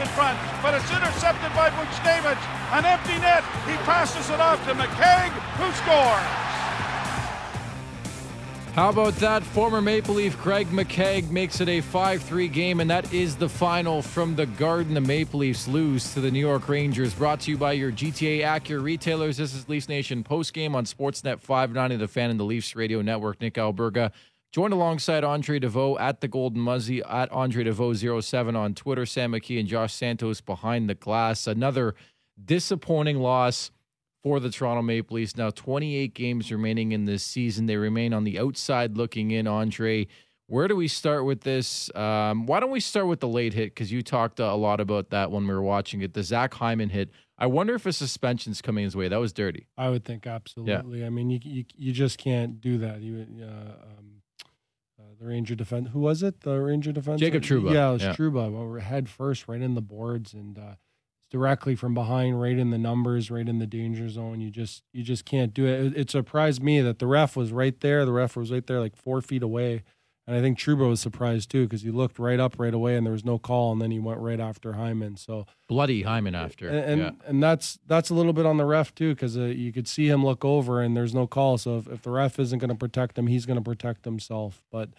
[0.00, 2.40] in front, but it's intercepted by Buchnevich.
[2.72, 3.44] An empty net.
[3.66, 5.30] He passes it off to McKegg,
[5.60, 6.50] who scores.
[8.74, 9.42] How about that?
[9.42, 13.48] Former Maple Leaf Greg McKegg makes it a 5 3 game, and that is the
[13.48, 14.94] final from the Garden.
[14.94, 17.12] The Maple Leafs lose to the New York Rangers.
[17.12, 19.36] Brought to you by your GTA Acura retailers.
[19.36, 23.02] This is Leafs Nation post game on Sportsnet 590, the fan and the Leafs radio
[23.02, 23.40] network.
[23.40, 24.12] Nick Alberga
[24.52, 29.06] joined alongside Andre Deveaux at the Golden Muzzy, at Andre Deveaux07 on Twitter.
[29.06, 31.46] Sam McKee and Josh Santos behind the glass.
[31.46, 31.94] Another
[32.42, 33.70] disappointing loss
[34.22, 35.36] for the Toronto Maple Leafs.
[35.36, 37.66] Now, 28 games remaining in this season.
[37.66, 39.46] They remain on the outside looking in.
[39.46, 40.08] Andre,
[40.46, 41.94] where do we start with this?
[41.94, 43.74] Um, why don't we start with the late hit?
[43.74, 46.12] Because you talked a lot about that when we were watching it.
[46.12, 47.10] The Zach Hyman hit.
[47.38, 49.08] I wonder if a suspension's coming his way.
[49.08, 49.66] That was dirty.
[49.78, 51.00] I would think absolutely.
[51.00, 51.06] Yeah.
[51.06, 53.00] I mean, you, you you just can't do that.
[53.00, 54.09] You uh, um,
[55.20, 55.90] the Ranger defense.
[55.92, 56.40] Who was it?
[56.40, 57.20] The Ranger defense.
[57.20, 57.72] Jacob Trouba.
[57.72, 58.14] Yeah, it was yeah.
[58.14, 58.80] Trouba.
[58.80, 60.74] Head first, right in the boards, and uh,
[61.30, 64.40] directly from behind, right in the numbers, right in the danger zone.
[64.40, 65.86] You just you just can't do it.
[65.86, 65.96] it.
[65.96, 68.04] It, surprised me that the ref was right there.
[68.04, 69.82] The ref was right there, like four feet away,
[70.26, 73.04] and I think Trouba was surprised too because he looked right up right away and
[73.04, 75.16] there was no call, and then he went right after Hyman.
[75.16, 77.10] So bloody Hyman after, and and, yeah.
[77.26, 80.08] and that's that's a little bit on the ref too because uh, you could see
[80.08, 81.58] him look over and there's no call.
[81.58, 84.62] So if, if the ref isn't going to protect him, he's going to protect himself.
[84.72, 84.90] But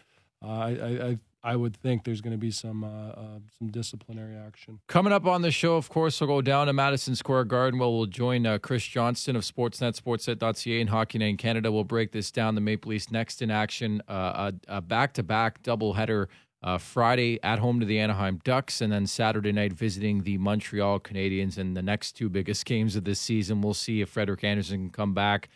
[0.42, 4.80] I, I I would think there's going to be some uh, uh, some disciplinary action.
[4.88, 7.89] Coming up on the show, of course, we'll go down to Madison Square Garden where
[7.89, 11.72] we'll join uh, Chris Johnston of Sportsnet, Sportsnet.ca, and Hockey Night in Canada.
[11.72, 12.56] We'll break this down.
[12.56, 16.28] The Maple Leafs next in action, uh, a back to back doubleheader
[16.64, 21.00] uh, Friday at home to the Anaheim Ducks, and then Saturday night visiting the Montreal
[21.00, 21.58] Canadiens.
[21.58, 24.89] And the next two biggest games of this season, we'll see if Frederik Andersen can
[24.92, 25.50] come back.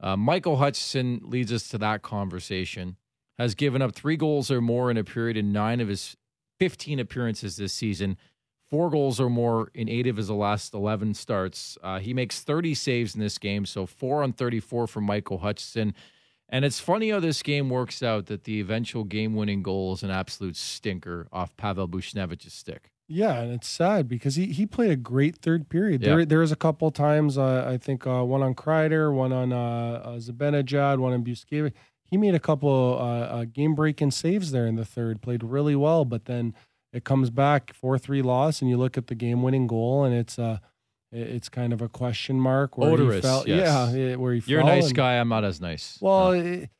[0.00, 2.96] Uh, Michael Hutchinson leads us to that conversation
[3.38, 6.16] has given up three goals or more in a period in nine of his
[6.58, 8.16] 15 appearances this season,
[8.68, 11.76] four goals or more in eight of his last 11 starts.
[11.82, 15.94] Uh, he makes 30 saves in this game, so four on 34 for Michael Hutchinson.
[16.48, 20.02] And it's funny how this game works out that the eventual game winning goal is
[20.02, 22.90] an absolute stinker off Pavel Buchnevich's stick.
[23.08, 26.02] Yeah, and it's sad because he, he played a great third period.
[26.02, 26.08] Yeah.
[26.08, 29.52] There there was a couple times uh, I think uh, one on Kreider, one on
[29.52, 31.72] uh, uh Zibanejad, one on Buchnevich
[32.06, 35.76] he made a couple uh, uh, game breaking saves there in the third, played really
[35.76, 36.54] well, but then
[36.92, 40.14] it comes back four three loss, and you look at the game winning goal, and
[40.14, 40.58] it's uh
[41.12, 42.76] it's kind of a question mark.
[42.76, 43.94] Where Odorous, he fell, yes.
[43.94, 45.14] yeah, where he You're a nice and, guy.
[45.14, 45.98] I'm not as nice.
[46.00, 46.38] Well, no.
[46.38, 46.70] it,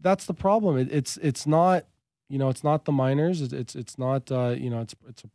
[0.00, 0.78] that's the problem.
[0.78, 1.84] It, it's it's not
[2.28, 3.40] you know it's not the minors.
[3.40, 5.28] It's it's, it's not uh, you know it's it's a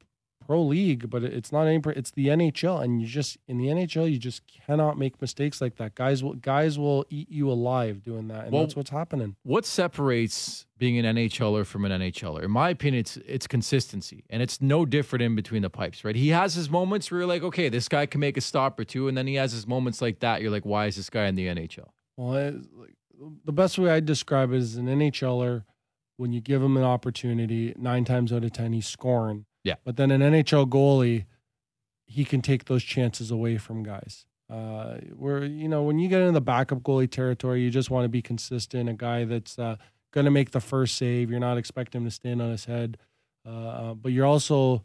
[0.46, 1.82] pro league, but it's not any.
[1.96, 5.78] It's the NHL, and you just in the NHL, you just cannot make mistakes like
[5.78, 5.96] that.
[5.96, 9.36] Guys will guys will eat you alive doing that, and well, that's what's happening.
[9.44, 12.44] What separates being an NHLer from an NHLer?
[12.44, 16.04] In my opinion, it's it's consistency, and it's no different in between the pipes.
[16.04, 16.16] Right?
[16.16, 18.84] He has his moments where you're like, okay, this guy can make a stop or
[18.84, 20.42] two, and then he has his moments like that.
[20.42, 21.90] You're like, why is this guy in the NHL?
[22.18, 22.96] Well, it, like,
[23.46, 25.64] the best way I'd describe it is an NHLer.
[26.16, 29.76] When you give him an opportunity, nine times out of ten, he's scoring yeah.
[29.84, 31.26] But then an NHL goalie,
[32.06, 34.26] he can take those chances away from guys.
[34.50, 38.04] Uh, where you know when you get into the backup goalie territory, you just want
[38.06, 38.90] to be consistent.
[38.90, 39.78] A guy that's uh,
[40.12, 41.32] going to make the first save.
[41.32, 42.98] You're not expecting him to stand on his head,
[43.48, 44.84] uh, uh, but you're also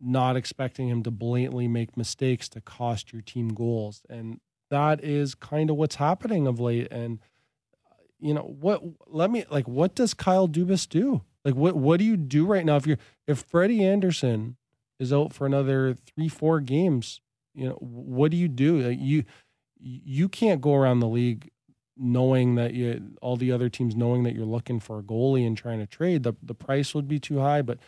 [0.00, 4.02] not expecting him to blatantly make mistakes to cost your team goals.
[4.10, 6.88] And that is kind of what's happening of late.
[6.90, 7.20] And
[8.18, 8.82] you know what?
[9.06, 9.68] Let me like.
[9.68, 11.22] What does Kyle Dubas do?
[11.44, 14.56] Like what what do you do right now if you're if Freddie Andersen
[14.98, 17.20] is out for another three four games?
[17.54, 18.80] You know what do you do?
[18.80, 19.24] Like you
[19.78, 21.50] you can't go around the league
[21.96, 25.56] knowing that you all the other teams knowing that you're looking for a goalie and
[25.56, 26.22] trying to trade.
[26.22, 27.78] The the price would be too high, but.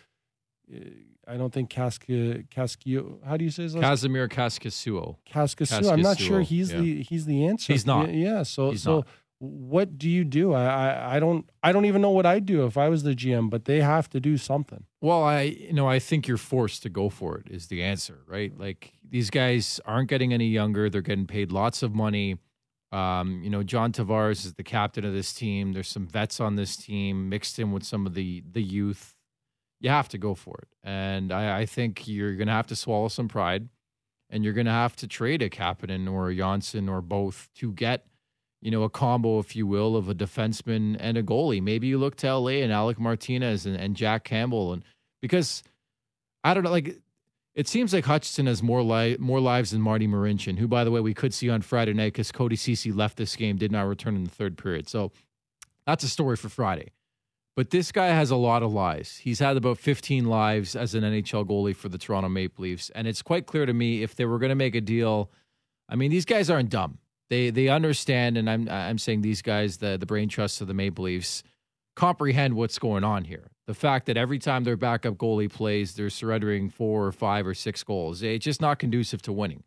[0.73, 0.81] Uh,
[1.29, 3.19] I don't think Casca Cascio.
[3.25, 5.17] How do you say his last Casimir Kaskisuo.
[5.29, 5.93] Kaskisuo.
[5.93, 6.81] I'm not sure he's yeah.
[6.81, 7.73] the he's the answer.
[7.73, 8.15] He's not.
[8.15, 8.45] Yeah.
[8.45, 9.09] So he's so not
[9.39, 10.55] what do you do?
[10.55, 13.15] I, I, I don't I don't even know what I'd do if I was the
[13.15, 14.85] GM, but they have to do something.
[15.01, 18.21] Well, I you know I think you're forced to go for it is the answer,
[18.27, 18.57] right?
[18.57, 22.39] Like these guys aren't getting any younger; they're getting paid lots of money.
[22.93, 25.73] Um, you know, John Tavares is the captain of this team.
[25.73, 29.15] There's some vets on this team mixed in with some of the the youth.
[29.81, 32.77] You have to go for it, and I, I think you're going to have to
[32.77, 33.69] swallow some pride,
[34.31, 37.73] and you're going to have to trade a Kapanen or a Johnsson or both to
[37.73, 38.07] get
[38.67, 41.63] you know, a combo, if you will, of a defenseman and a goalie.
[41.63, 44.83] Maybe you look to LA and Alec Martinez and, and Jack Campbell, and
[45.23, 45.63] because
[46.43, 46.99] I don't know, like
[47.55, 50.91] it seems like Hutchinson has more li- more lives than Marty Marincin, who, by the
[50.91, 53.87] way, we could see on Friday night because Cody Ceci left this game, did not
[53.87, 54.89] return in the third period.
[54.89, 55.13] So
[55.87, 56.91] that's a story for Friday.
[57.55, 59.19] But this guy has a lot of lives.
[59.19, 62.91] He's had about 15 lives as an NHL goalie for the Toronto Maple Leafs.
[62.97, 65.31] And it's quite clear to me if they were going to make a deal,
[65.89, 66.99] I mean, these guys aren't dumb.
[67.29, 70.75] They they understand, and I'm I'm saying these guys, the the brain trusts of the
[70.75, 71.43] Maple Leafs,
[71.95, 73.51] comprehend what's going on here.
[73.67, 77.55] The fact that every time their backup goalie plays, they're surrendering four or five or
[77.55, 78.23] six goals.
[78.23, 79.65] Eh, it's just not conducive to winning.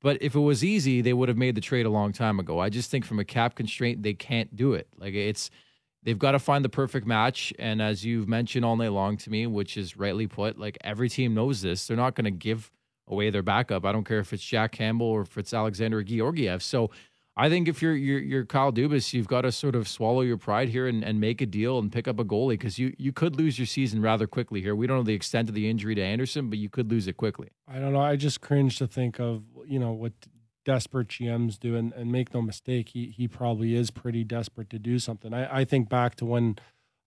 [0.00, 2.58] But if it was easy, they would have made the trade a long time ago.
[2.58, 4.86] I just think from a cap constraint, they can't do it.
[4.98, 5.50] Like it's
[6.02, 7.52] they've got to find the perfect match.
[7.58, 11.08] And as you've mentioned all night long to me, which is rightly put, like every
[11.08, 12.70] team knows this, they're not going to give
[13.08, 13.84] away their backup.
[13.84, 16.62] I don't care if it's Jack Campbell or if it's Alexander Georgiev.
[16.62, 16.90] So
[17.36, 20.36] I think if you're you're, you're Kyle Dubas, you've got to sort of swallow your
[20.36, 23.12] pride here and, and make a deal and pick up a goalie because you you
[23.12, 24.74] could lose your season rather quickly here.
[24.74, 27.16] We don't know the extent of the injury to Andersen, but you could lose it
[27.16, 27.48] quickly.
[27.66, 28.00] I don't know.
[28.00, 30.12] I just cringe to think of you know what
[30.64, 34.78] desperate GMs do, and, and make no mistake, he he probably is pretty desperate to
[34.78, 35.32] do something.
[35.32, 36.56] I, I think back to when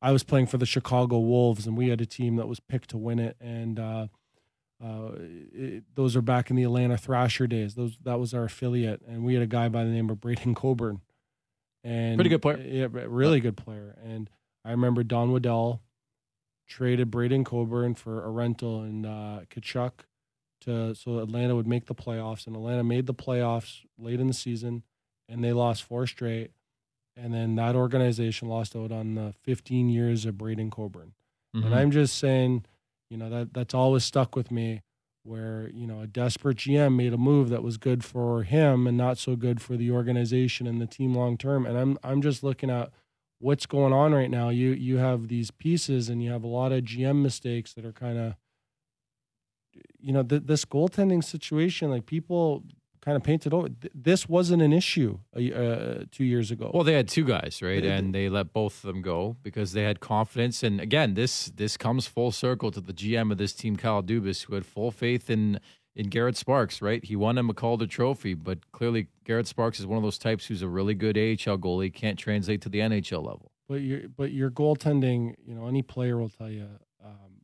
[0.01, 2.89] I was playing for the Chicago Wolves, and we had a team that was picked
[2.91, 4.07] to win it, and uh,
[4.83, 7.75] uh, it, those are back in the Atlanta Thrasher days.
[7.75, 10.56] Those that was our affiliate, and we had a guy by the name of Braydon
[10.56, 11.01] Coburn,
[11.83, 12.57] and pretty good player.
[12.57, 13.97] Yeah, really good player.
[14.03, 14.29] And
[14.63, 15.81] I remember Don Waddell
[16.68, 19.91] traded Braydon Coburn for a rental in uh, Tkachuk
[20.62, 24.33] to so Atlanta would make the playoffs, and Atlanta made the playoffs late in the
[24.33, 24.83] season,
[25.27, 26.51] and they lost four straight.
[27.15, 31.13] And then that organization lost out on the 15 years of Braydon Coburn.
[31.56, 31.65] Mm-hmm.
[31.65, 32.65] And I'm just saying
[33.09, 34.81] you know that that's always stuck with me
[35.24, 38.98] where you know a desperate GM made a move that was good for him and
[38.98, 41.65] not so good for the organization and the team long term.
[41.65, 42.92] And I'm I'm just looking at
[43.39, 44.50] what's going on right now.
[44.50, 47.94] You you have these pieces and you have a lot of GM mistakes that are
[47.94, 48.36] kind of
[50.00, 51.89] you know th- this goaltending situation.
[51.89, 52.63] Like people
[53.07, 53.69] kind of painted over.
[53.95, 56.71] This wasn't an issue uh, two years ago.
[56.74, 59.83] Well, they had two guys, right, and they let both of them go because they
[59.83, 60.62] had confidence.
[60.62, 64.44] And again, this this comes full circle to the GM of this team, Kyle Dubas,
[64.44, 65.62] who had full faith in
[65.95, 66.81] in Garrett Sparks.
[66.81, 70.18] Right, he won him a McCalder Trophy, but clearly Garrett Sparks is one of those
[70.18, 73.53] types who's a really good AHL goalie, can't translate to the NHL level.
[73.69, 76.68] But your but your goaltending, you know, any player will tell you,
[77.01, 77.39] um,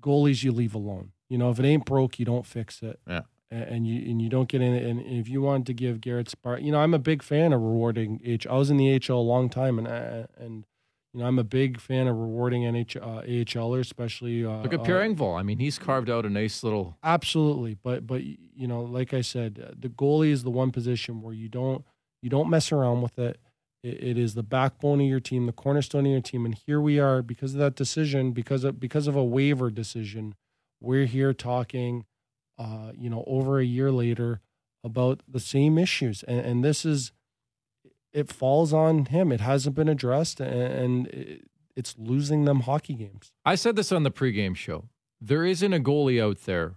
[0.00, 1.12] goalies you leave alone.
[1.30, 3.00] You know, if it ain't broke, you don't fix it.
[3.08, 4.84] Yeah and you and you don't get in it.
[4.84, 7.60] And if you want to give Garrett Spark, you know, I'm a big fan of
[7.60, 8.46] rewarding H.
[8.46, 10.64] I was in the HL a long time, and uh, and
[11.12, 14.44] you know, I'm a big fan of rewarding NH, uh, AHLers, especially.
[14.44, 15.38] Uh, Look at Pierre uh, Engvall.
[15.38, 16.98] I mean, he's carved out a nice little.
[17.02, 21.22] Absolutely, but but you know, like I said, uh, the goalie is the one position
[21.22, 21.84] where you don't
[22.22, 23.38] you don't mess around with it.
[23.82, 24.02] it.
[24.02, 26.98] It is the backbone of your team, the cornerstone of your team, and here we
[26.98, 30.34] are because of that decision, because of because of a waiver decision.
[30.80, 32.04] We're here talking
[32.58, 34.40] uh, you know, over a year later
[34.84, 36.22] about the same issues.
[36.22, 37.12] And, and, this is,
[38.12, 39.32] it falls on him.
[39.32, 41.40] It hasn't been addressed, and, and
[41.74, 43.32] it's losing them hockey games.
[43.44, 44.84] I said this on the pregame show.
[45.20, 46.76] There isn't a goalie out there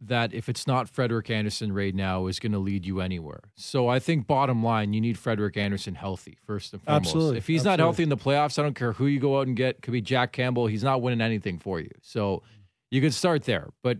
[0.00, 3.40] that if it's not Frederik Andersen right now is going to lead you anywhere.
[3.54, 7.06] So I think bottom line, you need Frederik Andersen healthy first and foremost.
[7.06, 7.38] Absolutely.
[7.38, 7.76] If he's Absolutely.
[7.76, 9.82] not healthy in the playoffs, I don't care who you go out and get.
[9.82, 10.66] Could be Jack Campbell.
[10.66, 11.90] He's not winning anything for you.
[12.02, 12.42] So
[12.90, 13.70] you could start there.
[13.82, 13.98] But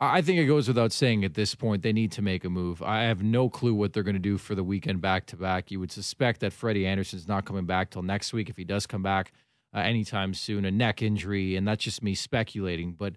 [0.00, 2.82] I think it goes without saying at this point they need to make a move.
[2.82, 5.70] I have no clue what they're going to do for the weekend back to back.
[5.70, 8.86] You would suspect that Freddie Andersen's not coming back till next week if he does
[8.86, 9.32] come back
[9.74, 12.92] uh, anytime soon, a neck injury, and that's just me speculating.
[12.92, 13.14] But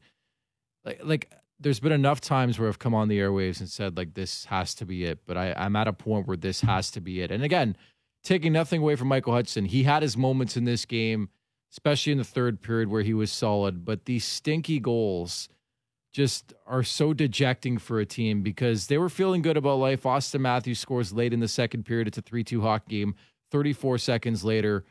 [0.85, 4.13] like, like, there's been enough times where I've come on the airwaves and said like
[4.13, 5.19] this has to be it.
[5.25, 7.31] But I, I'm at a point where this has to be it.
[7.31, 7.75] And again,
[8.23, 11.29] taking nothing away from Michael Hudson, he had his moments in this game,
[11.71, 13.83] especially in the third period where he was solid.
[13.83, 15.49] But these stinky goals
[16.17, 20.01] just are so dejecting for a team because they were feeling good about life.
[20.01, 22.07] Auston Matthews scores late in the second period.
[22.07, 23.13] It's a 3 2 hockey game.
[23.51, 24.83] 34 seconds later,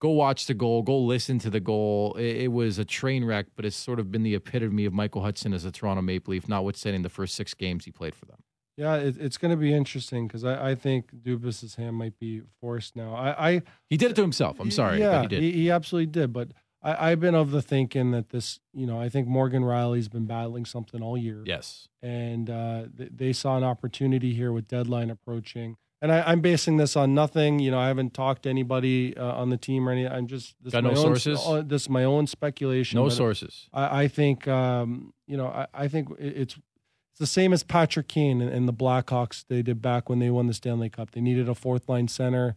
[0.00, 2.14] go watch the goal, go listen to the goal.
[2.14, 5.22] It, it, was a train wreck, but it's sort of been the epitome of Michael
[5.22, 8.42] Hudson as a Toronto Maple Leaf, notwithstanding the first six games he played for them.
[8.76, 12.42] Yeah, it, it's going to be interesting because I, I, think Dubas's hand might be
[12.60, 13.14] forced now.
[13.14, 14.58] I, I he did it to himself.
[14.58, 16.32] I'm sorry, yeah, he, he, he absolutely did.
[16.32, 16.48] But
[16.82, 20.26] I, have been of the thinking that this, you know, I think Morgan Rielly's been
[20.26, 21.42] battling something all year.
[21.46, 21.88] Yes.
[22.02, 25.76] And uh, th- they saw an opportunity here with deadline approaching.
[26.00, 27.60] And I, am basing this on nothing.
[27.60, 30.10] You know, I haven't talked to anybody uh, on the team or anything.
[30.10, 31.40] I'm just this Got no own, sources.
[31.46, 32.98] Uh, this is my own speculation.
[32.98, 33.68] No sources.
[33.72, 36.56] I, I think, um, you know, I, I, think it's
[37.12, 40.30] it's the same as Patrick Kane and, and the Blackhawks they did back when they
[40.30, 41.12] won the Stanley Cup.
[41.12, 42.56] They needed a fourth line center,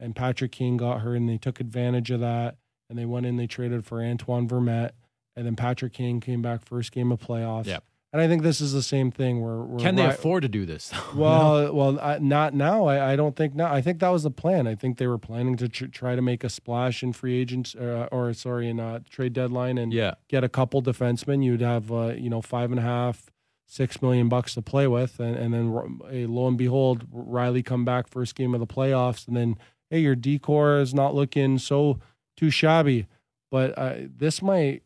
[0.00, 2.56] and Patrick Kane got hurt, and they took advantage of that
[2.88, 4.92] and they went in, they traded for Antoine Vermette,
[5.34, 7.66] and then Patrick Kane came back first game of playoffs.
[7.66, 7.84] Yep.
[8.12, 9.42] And I think this is the same thing.
[9.42, 10.88] Where, where Can they Ry- afford to do this?
[10.88, 10.98] though?
[11.16, 12.86] Well, well, I, not now.
[12.86, 13.70] I, I don't think now.
[13.70, 14.66] I think that was the plan.
[14.66, 17.74] I think they were planning to tr- try to make a splash in free agents,
[17.74, 20.14] uh, or sorry, in uh, trade deadline, and yeah.
[20.28, 21.44] get a couple defensemen.
[21.44, 23.30] You'd have, uh, you know, five and a half,
[23.66, 27.84] six million bucks to play with, and, and then uh, lo and behold, Rielly come
[27.84, 29.58] back first game of the playoffs, and then
[29.90, 31.98] hey, your decor is not looking so
[32.36, 33.06] too shabby.
[33.50, 34.82] But uh, this might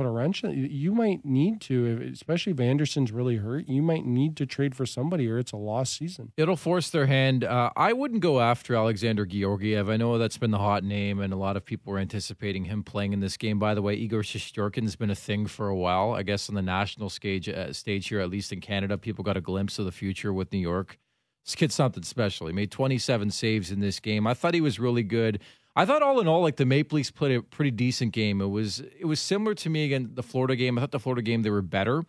[0.00, 0.42] put a wrench.
[0.44, 3.68] in You might need to, especially if Andersen's really hurt.
[3.68, 6.32] You might need to trade for somebody, or it's a lost season.
[6.36, 7.44] It'll force their hand.
[7.44, 9.90] Uh, I wouldn't go after Alexander Georgiev.
[9.90, 12.82] I know that's been the hot name, and a lot of people were anticipating him
[12.82, 13.58] playing in this game.
[13.58, 16.12] By the way, Igor Shesterkin's been a thing for a while.
[16.12, 19.36] I guess on the national stage, uh, stage here, at least in Canada, people got
[19.36, 20.98] a glimpse of the future with New York.
[21.44, 22.46] This kid's something special.
[22.46, 24.26] He made 27 saves in this game.
[24.26, 25.40] I thought he was really good.
[25.76, 28.40] I thought all in all, like the Maple Leafs played a pretty decent game.
[28.40, 30.76] It was it was similar to me again the Florida game.
[30.78, 32.04] I thought the Florida game they were better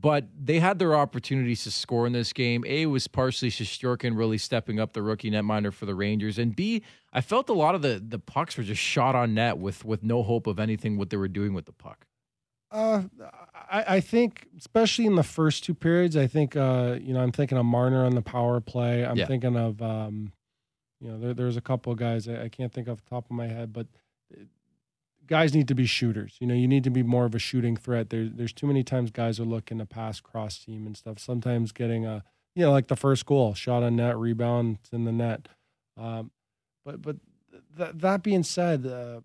[0.00, 2.62] but they had their opportunities to score in this game.
[2.68, 6.82] A was partially Shesterkin really stepping up the rookie netminder for the Rangers, and B,
[7.12, 10.02] I felt a lot of the the pucks were just shot on net with with
[10.02, 12.06] no hope of anything what they were doing with the puck.
[12.70, 13.04] Uh,
[13.70, 17.32] I, I think, especially in the first two periods, I think, uh, you know, I'm
[17.32, 19.06] thinking of Marner on the power play.
[19.06, 19.26] I'm Yeah.
[19.26, 20.32] thinking of, um,
[21.00, 23.26] you know, there, there's a couple of guys I, I can't think off the top
[23.26, 23.86] of my head, but
[24.32, 24.42] uh,
[25.26, 26.36] guys need to be shooters.
[26.40, 28.10] You know, you need to be more of a shooting threat.
[28.10, 31.18] There, there's too many times guys are looking to pass cross team and stuff.
[31.18, 32.24] Sometimes getting a,
[32.54, 35.48] you know, like the first goal, shot on net, rebound, in the net.
[35.96, 36.30] Um,
[36.84, 37.16] but but
[37.76, 39.20] th- that being said, uh,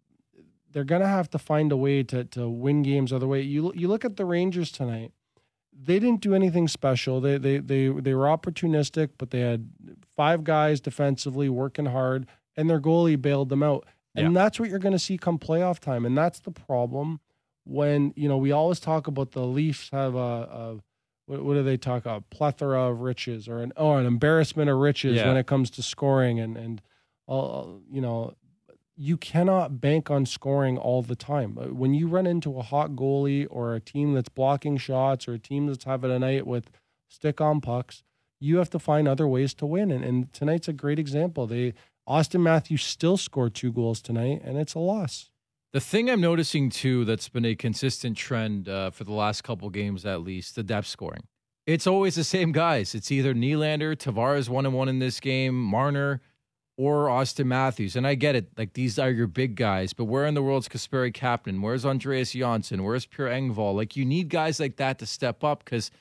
[0.71, 3.41] they're gonna have to find a way to to win games other way.
[3.41, 5.11] You you look at the Rangers tonight.
[5.81, 7.19] They didn't do anything special.
[7.21, 9.69] They they they they were opportunistic, but they had
[10.15, 13.85] five guys defensively working hard, and their goalie bailed them out.
[14.15, 16.05] And that's what you're going to see come playoff time.
[16.05, 17.19] And that's the problem
[17.65, 20.79] when you know we always talk about the Leafs have a, a
[21.25, 24.77] what, what do they talk a plethora of riches or an oh an embarrassment of
[24.77, 25.27] riches Yeah.
[25.27, 26.81] when it comes to scoring and and
[27.25, 28.33] all you know
[28.95, 31.57] you cannot bank on scoring all the time.
[31.57, 35.33] Uh, When you run into a hot goalie or a team that's blocking shots or
[35.33, 36.69] a team that's having a night with
[37.09, 38.03] stick on pucks,
[38.39, 39.91] you have to find other ways to win.
[39.91, 41.47] And, and tonight's a great example.
[41.47, 41.73] They
[42.07, 45.29] Auston Matthews still scored two goals tonight, and it's a loss.
[45.71, 49.69] The thing I'm noticing too that's been a consistent trend uh, for the last couple
[49.69, 51.23] games at least, the depth scoring.
[51.65, 52.93] It's always the same guys.
[52.93, 56.19] It's either Nylander, Tavares one and one in this game, Marner,
[56.77, 57.95] or Auston Matthews.
[57.95, 60.67] And I get it, like these are your big guys, but where in the world's
[60.67, 61.61] Kasperi Kapanen?
[61.61, 62.83] Where's Andreas Johnsson?
[62.83, 63.75] Where's Pierre Engvall?
[63.75, 65.91] Like you need guys like that to step up because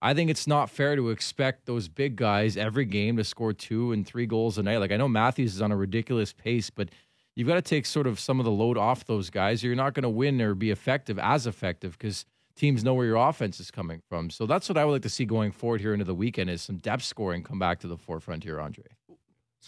[0.00, 3.92] I think it's not fair to expect those big guys every game to score two
[3.92, 4.78] and three goals a night.
[4.78, 6.90] Like I know Matthews is on a ridiculous pace, but
[7.34, 9.62] you've got to take sort of some of the load off those guys.
[9.62, 13.16] You're not going to win or be effective as effective because teams know where your
[13.16, 14.30] offense is coming from.
[14.30, 16.62] So that's what I would like to see going forward here into the weekend is
[16.62, 18.84] some depth scoring come back to the forefront here, Andre.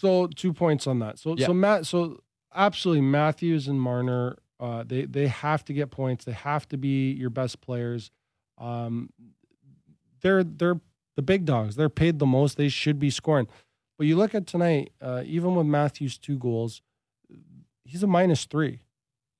[0.01, 1.19] So two points on that.
[1.19, 1.45] So Yeah.
[1.45, 2.21] so Matt so
[2.53, 6.25] absolutely Matthews and Marner, uh, they they have to get points.
[6.25, 8.11] They have to be your best players.
[8.57, 9.11] Um,
[10.21, 10.81] they're they're
[11.15, 11.75] the big dogs.
[11.75, 12.57] They're paid the most.
[12.57, 13.47] They should be scoring.
[13.97, 16.81] But you look at tonight, uh, even with Matthews two goals,
[17.85, 18.81] he's a minus three.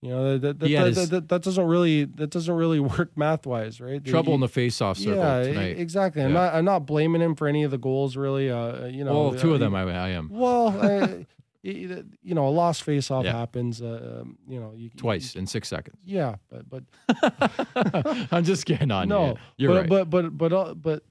[0.04, 3.46] You know that that, that, that, that, that doesn't really that doesn't really work math
[3.46, 4.04] wise, right?
[4.04, 5.78] Trouble You- in the face-off circle yeah, tonight.
[5.78, 6.24] exactly.
[6.24, 8.50] I'm not I'm not blaming him for any of the goals really.
[8.50, 11.08] Uh, you know, well, two uh, of them I, I am well, uh,
[11.64, 13.34] y- you know, a lost face-off Yeah.
[13.38, 13.80] happens.
[13.80, 15.98] Uh, um, you know, you, twice in six seconds.
[16.04, 16.84] yeah, but but
[18.32, 19.36] I'm just kidding on no, you.
[19.58, 20.10] You're but, right.
[20.10, 21.04] but but but uh, but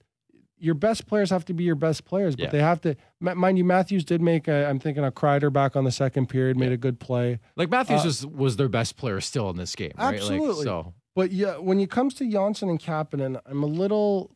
[0.61, 2.37] your best players have to be your best players.
[2.37, 2.51] But Yeah.
[2.51, 2.95] they have to.
[3.27, 4.47] m- Mind you, Matthews did make.
[4.47, 7.39] A, I'm thinking a Kreider back on the second period made a good play.
[7.57, 10.07] like Matthews uh, was was their best player still in this game, right?
[10.13, 10.65] Like, Absolutely.
[10.65, 14.31] so But yeah, when it comes to Johnsson and Kapanen, I'm a little.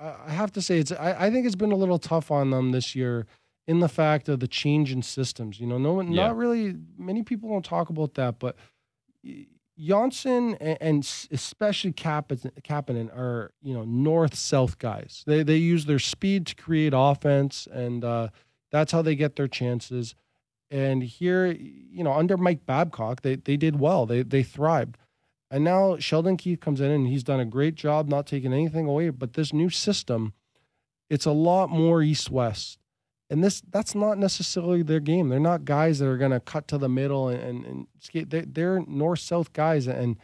[0.00, 0.90] I I have to say it's.
[0.92, 3.26] I, I think it's been a little tough on them this year,
[3.68, 5.60] in the fact of the change in systems.
[5.60, 6.26] You know, no one, Yeah.
[6.28, 6.74] not really.
[6.98, 8.56] Many people don't talk about that, but
[9.78, 15.24] Johnsson and, and especially Kapanen, are you know north south guys.
[15.26, 18.28] They they use their speed to create offense, and uh,
[18.70, 20.14] that's how they get their chances.
[20.70, 24.06] And here, you know, under Mike Babcock, they they did well.
[24.06, 24.96] They they thrived.
[25.50, 28.86] And now Sheldon Keefe comes in and he's done a great job not taking anything
[28.86, 29.10] away.
[29.10, 30.32] But this new system,
[31.08, 32.78] it's a lot more east west.
[33.34, 35.28] And this that's not necessarily their game.
[35.28, 38.30] They're not guys that are going to cut to the middle and, and, and skate.
[38.30, 40.18] They're, they're north south guys, and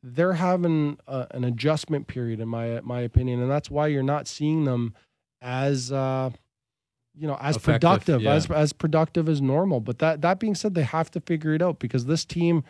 [0.00, 3.42] they're having a, an adjustment period, in my my opinion.
[3.42, 4.94] And that's why you're not seeing them
[5.40, 6.30] as uh,
[7.18, 8.34] you know as Effective, productive yeah.
[8.34, 9.80] as as productive as normal.
[9.80, 12.62] But that that being said, they have to figure it out because this team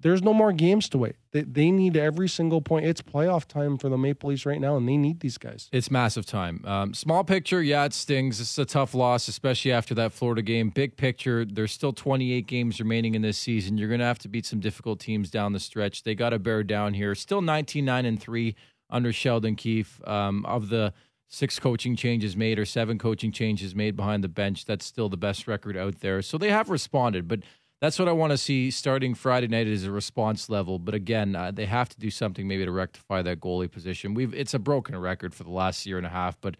[0.00, 1.16] there's no more games to wait.
[1.32, 2.86] They, they need every single point.
[2.86, 5.68] It's playoff time for the Maple Leafs right now, and they need these guys.
[5.72, 6.64] It's massive time.
[6.64, 8.40] Um, small picture, yeah, it stings.
[8.40, 10.70] It's a tough loss, especially after that Florida game.
[10.70, 13.78] Big picture, there's still 28 games remaining in this season.
[13.78, 16.02] You're going to have to beat some difficult teams down the stretch.
[16.02, 17.14] They got to bear down here.
[17.14, 18.54] Still 19 9 and 3
[18.90, 20.00] under Sheldon Keefe.
[20.06, 20.92] Um, of the
[21.28, 25.16] six coaching changes made or seven coaching changes made behind the bench, that's still the
[25.16, 26.22] best record out there.
[26.22, 27.40] So they have responded, but
[27.80, 30.78] that's what I want to see starting Friday night is a response level.
[30.78, 34.14] But again, uh, they have to do something maybe to rectify that goalie position.
[34.14, 36.56] We've it's a broken record for the last year and a half, but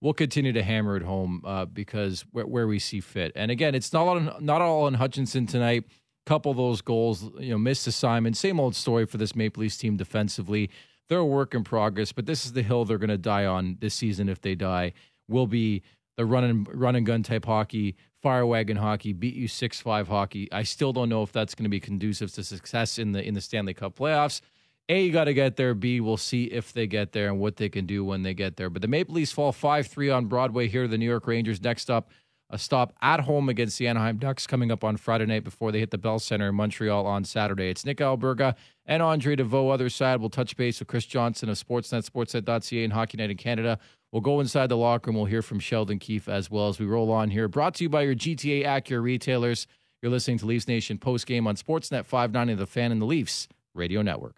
[0.00, 3.32] we'll continue to hammer it home uh, because where, where, we see fit.
[3.36, 5.84] And again, it's not on, not all on Hutchinson tonight.
[6.24, 8.36] Couple those goals, you know, missed assignment.
[8.36, 10.70] Same old story for this Maple Leafs team defensively.
[11.08, 13.76] They're a work in progress, but this is the hill they're going to die on
[13.80, 14.92] this season if they die.
[15.28, 15.82] Will be
[16.16, 20.08] the run and run and gun type hockey fire wagon hockey, beat you six five
[20.08, 20.48] hockey.
[20.52, 23.34] I still don't know if that's going to be conducive to success in the in
[23.34, 24.40] the Stanley Cup playoffs.
[24.88, 25.74] A, you got to get there.
[25.74, 28.56] B, we'll see if they get there and what they can do when they get
[28.56, 28.68] there.
[28.68, 30.88] But the Maple Leafs fall 5 3 on Broadway here.
[30.88, 32.10] The New York Rangers next up,
[32.50, 35.78] a stop at home against the Anaheim Ducks coming up on Friday night before they
[35.78, 37.70] hit the Bell Center in Montreal on Saturday.
[37.70, 39.70] It's Nick Alberga and Andre Deveaux.
[39.70, 43.36] Other side, we'll touch base with Chris Johnston of Sportsnet, Sportsnet.ca, and Hockey Night in
[43.36, 43.78] Canada.
[44.12, 45.16] We'll go inside the locker room.
[45.16, 47.48] We'll hear from Sheldon Keefe as well as we roll on here.
[47.48, 49.66] Brought to you by your GTA Acura retailers.
[50.02, 53.48] You're listening to Leafs Nation post game on Sportsnet 590, The Fan and the Leafs
[53.74, 54.36] Radio Network.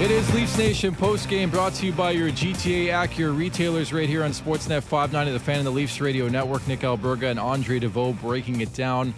[0.00, 4.08] It is Leafs Nation post game brought to you by your GTA Acura retailers right
[4.08, 6.68] here on Sportsnet 590, The Fan and the Leafs Radio Network.
[6.68, 9.14] Nick Alberga and Andre Deveaux breaking it down.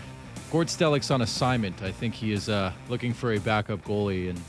[0.51, 1.83] Gord Stellick's on assignment.
[1.83, 4.41] I think he is uh, looking for a backup goalie and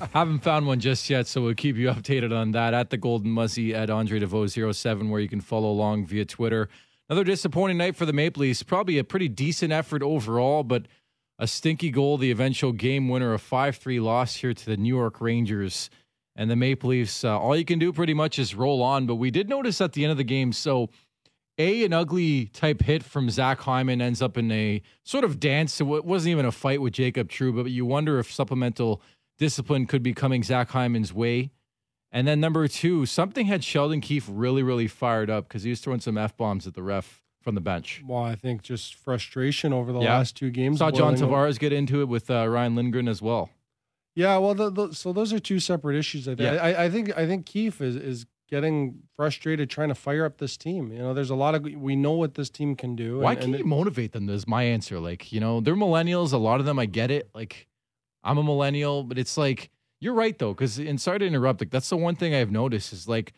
[0.12, 1.26] haven't found one just yet.
[1.26, 5.10] So we'll keep you updated on that at the Golden Muzzy at Andre Deveaux 07,
[5.10, 6.68] where you can follow along via Twitter.
[7.08, 8.62] Another disappointing night for the Maple Leafs.
[8.62, 10.86] Probably a pretty decent effort overall, but
[11.38, 14.94] a stinky goal, the eventual game winner, a 5 3 loss here to the New
[14.94, 15.90] York Rangers.
[16.36, 19.06] And the Maple Leafs, uh, all you can do pretty much is roll on.
[19.06, 20.88] But we did notice at the end of the game, so
[21.58, 25.80] a an ugly type hit from Zach Hyman ends up in a sort of dance.
[25.80, 29.02] It wasn't even a fight with Jacob Trouba, but you wonder if supplemental
[29.38, 31.50] discipline could be coming Zach Hyman's way.
[32.10, 35.80] And then number two, something had Sheldon Keefe really, really fired up because he was
[35.80, 38.02] throwing some f bombs at the ref from the bench.
[38.06, 40.16] Well, I think just frustration over the yeah.
[40.16, 40.78] last two games.
[40.78, 43.50] Saw John Tavares get into it with uh, Ryan Lindgren as well.
[44.14, 46.28] Yeah, well, the, the, so those are two separate issues.
[46.28, 46.54] I think.
[46.54, 46.62] Yeah.
[46.62, 50.58] I, I, think I think Keefe is is getting frustrated trying to fire up this
[50.58, 50.92] team.
[50.92, 53.20] You know, there's a lot of we know what this team can do.
[53.20, 54.28] Why and, can't and you motivate them?
[54.28, 55.00] Is my answer.
[55.00, 56.34] Like, you know, they're millennials.
[56.34, 57.30] A lot of them, I get it.
[57.34, 57.66] Like,
[58.22, 61.62] I'm a millennial, but it's like you're right though, because and sorry to interrupt.
[61.62, 63.32] Like, that's the one thing I've noticed is like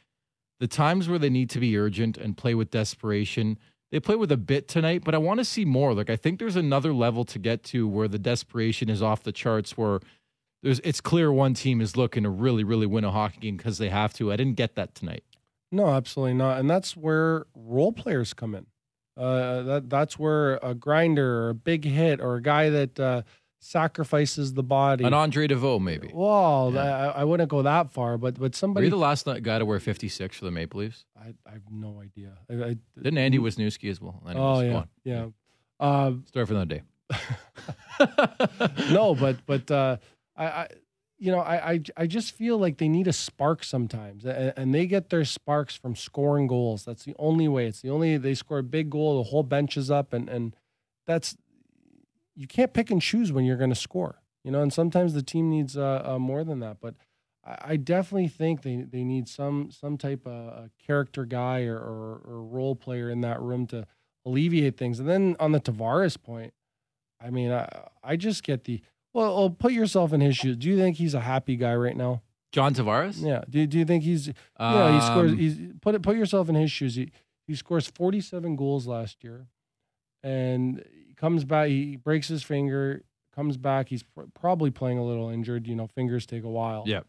[0.59, 3.57] the times where they need to be urgent and play with desperation.
[3.93, 5.95] They play with a bit tonight, but I want to see more.
[5.95, 9.31] Like, I think there's another level to get to where the desperation is off the
[9.31, 9.79] charts.
[9.79, 10.01] Where
[10.65, 13.77] there's it's clear one team is looking to really, really win a hockey game because
[13.77, 14.33] they have to.
[14.33, 15.23] I didn't get that tonight.
[15.71, 16.59] No, absolutely not.
[16.59, 18.67] And that's where role players come in.
[19.17, 23.23] Uh, that that's where a grinder or a big hit or a guy that uh,
[23.61, 25.05] sacrifices the body.
[25.05, 26.11] An Andre Deveaux, maybe.
[26.13, 27.13] Well, yeah.
[27.13, 28.85] I, I, wouldn't go that far, but but somebody.
[28.85, 31.05] Were you the last guy to wear 56 for the Maple Leafs?
[31.15, 32.33] I, I have no idea.
[32.51, 34.23] I, I, Didn't Andy Wisniewski as well?
[34.27, 35.27] Anyways, oh yeah, yeah.
[35.79, 36.83] Uh, Story for another day.
[38.91, 39.99] no, but but uh,
[40.37, 40.69] I, I
[41.19, 44.75] you know, I, I I just feel like they need a spark sometimes, and, and,
[44.75, 46.85] they get their sparks from scoring goals.
[46.85, 47.67] That's the only way.
[47.67, 50.57] It's the only they score a big goal, the whole bench is up, and and
[51.07, 51.37] that's
[52.35, 54.21] you can't pick and choose when you're going to score.
[54.43, 56.79] You know, and sometimes the team needs uh, uh, more than that.
[56.81, 56.95] But
[57.45, 62.21] I, I, definitely think they they need some some type of character guy or, or,
[62.27, 63.87] or role player in that room to
[64.27, 65.01] alleviate things.
[65.01, 66.53] And then on the Tavares point,
[67.21, 67.69] I mean, I
[68.03, 68.83] I just get the
[69.15, 70.57] well, well, put yourself in his shoes.
[70.57, 72.21] Do you think he's a happy guy right now?
[72.53, 73.25] John Tavares?
[73.25, 73.43] Yeah.
[73.49, 76.49] Do, do you think he's um, yeah, he scores um, he's put it put yourself
[76.49, 76.95] in his shoes.
[76.97, 77.11] He
[77.47, 79.49] he scores 47 goals last year
[80.23, 83.03] and he comes back he breaks his finger,
[83.35, 86.85] comes back, he's pr- probably playing a little injured, you know, fingers take a while.
[86.87, 87.01] Yeah.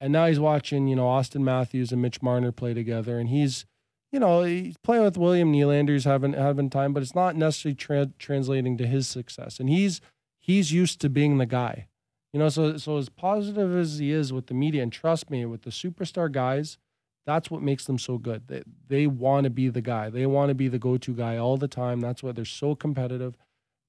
[0.00, 3.66] And now he's watching, you know, Auston Matthews and Mitch Marner play together and he's
[4.10, 7.74] you know, he's playing with William Nylander, he's having having time, but it's not necessarily
[7.74, 9.60] tra- translating to his success.
[9.60, 10.00] And he's
[10.48, 11.86] he's used to being the guy.
[12.32, 15.44] You know, so so as positive as he is with the media, and trust me,
[15.46, 16.78] with the superstar guys,
[17.24, 18.48] that's what makes them so good.
[18.48, 20.10] They they want to be the guy.
[20.10, 22.00] They want to be the go-to guy all the time.
[22.00, 23.36] That's why they're so competitive.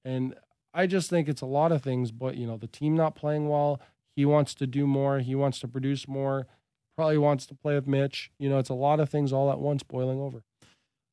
[0.06, 0.36] And
[0.74, 3.50] I just think it's a lot of things, but you know, the team not playing
[3.50, 3.82] well,
[4.15, 6.48] he wants to do more, he wants to produce more,
[6.95, 8.32] probably wants to play with Mitch.
[8.39, 10.43] You know, it's a lot of things all at once boiling over.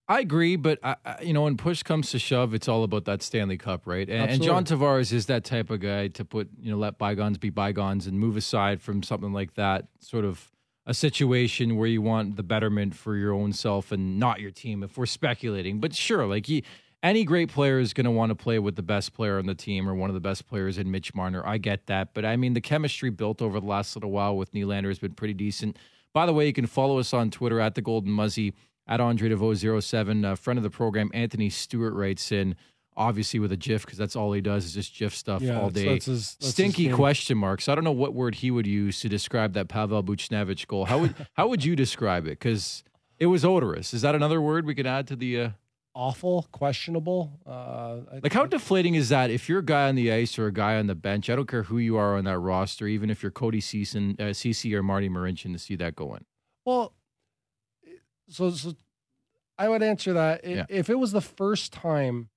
[0.08, 3.22] I agree, but I, you know, when push comes to shove, it's all about that
[3.22, 4.08] Stanley Cup, right?
[4.08, 7.38] And, and, John Tavares is that type of guy to put, you know, let bygones
[7.38, 10.52] be bygones and move aside from something like that, sort of
[10.86, 14.84] a situation where you want the betterment for your own self and not your team.
[14.84, 16.62] If we're speculating, but sure, like he,
[17.02, 19.56] any great player is going to want to play with the best player on the
[19.56, 21.44] team or one of the best players in Mitch Marner.
[21.44, 24.52] I get that, but I mean, the chemistry built over the last little while with
[24.52, 25.76] Nylander has been pretty decent.
[26.12, 28.54] By the way, you can follow us on Twitter at the Golden Muzzy
[28.86, 30.24] at Andre Deveaux 07.
[30.24, 32.56] A friend of the program, Anthony Stewart, writes in,
[32.96, 35.70] obviously with a GIF, because that's all he does is just GIF stuff yeah, all
[35.70, 35.98] day.
[35.98, 37.68] That's, that's Stinky question marks.
[37.68, 40.86] I don't know what word he would use to describe that Pavel Buchnevich goal.
[40.86, 42.38] How would how would you describe it?
[42.38, 42.84] Because
[43.18, 43.94] it was odorous.
[43.94, 45.40] Is that another word we could add to the?
[45.40, 45.50] Uh,
[45.98, 47.40] Awful, questionable.
[47.46, 49.30] Uh, like how deflating is that?
[49.30, 51.48] If you're a guy on the ice or a guy on the bench, I don't
[51.48, 54.82] care who you are on that roster, even if you're Cody Season, uh, CC or
[54.82, 56.26] Marty Marincin, to see that going.
[56.66, 56.92] Well,
[58.28, 58.74] so, so
[59.58, 60.66] I would answer that yeah.
[60.68, 62.28] if it was the first time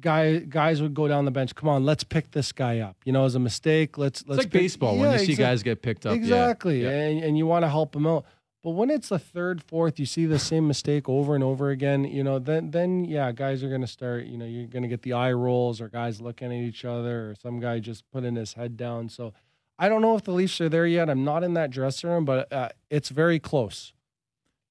[0.00, 1.54] guy guys would go down the bench.
[1.54, 2.96] Come on, let's pick this guy up.
[3.04, 5.34] You know, as a mistake, let's let's it's like pick, baseball yeah, when you see
[5.34, 6.14] guys get picked up.
[6.14, 6.90] Exactly, yeah.
[6.90, 8.24] and and you want to help them out.
[8.62, 12.04] But when it's the third, fourth, you see the same mistake over and over again.
[12.04, 14.26] You know, then then yeah, guys are going to start.
[14.26, 17.30] You know, you're going to get the eye rolls, or guys looking at each other,
[17.30, 19.08] or some guy just putting his head down.
[19.08, 19.32] So
[19.78, 21.08] I don't know if the Leafs are there yet.
[21.08, 23.94] I'm not in that dressing room, but uh, it's very close.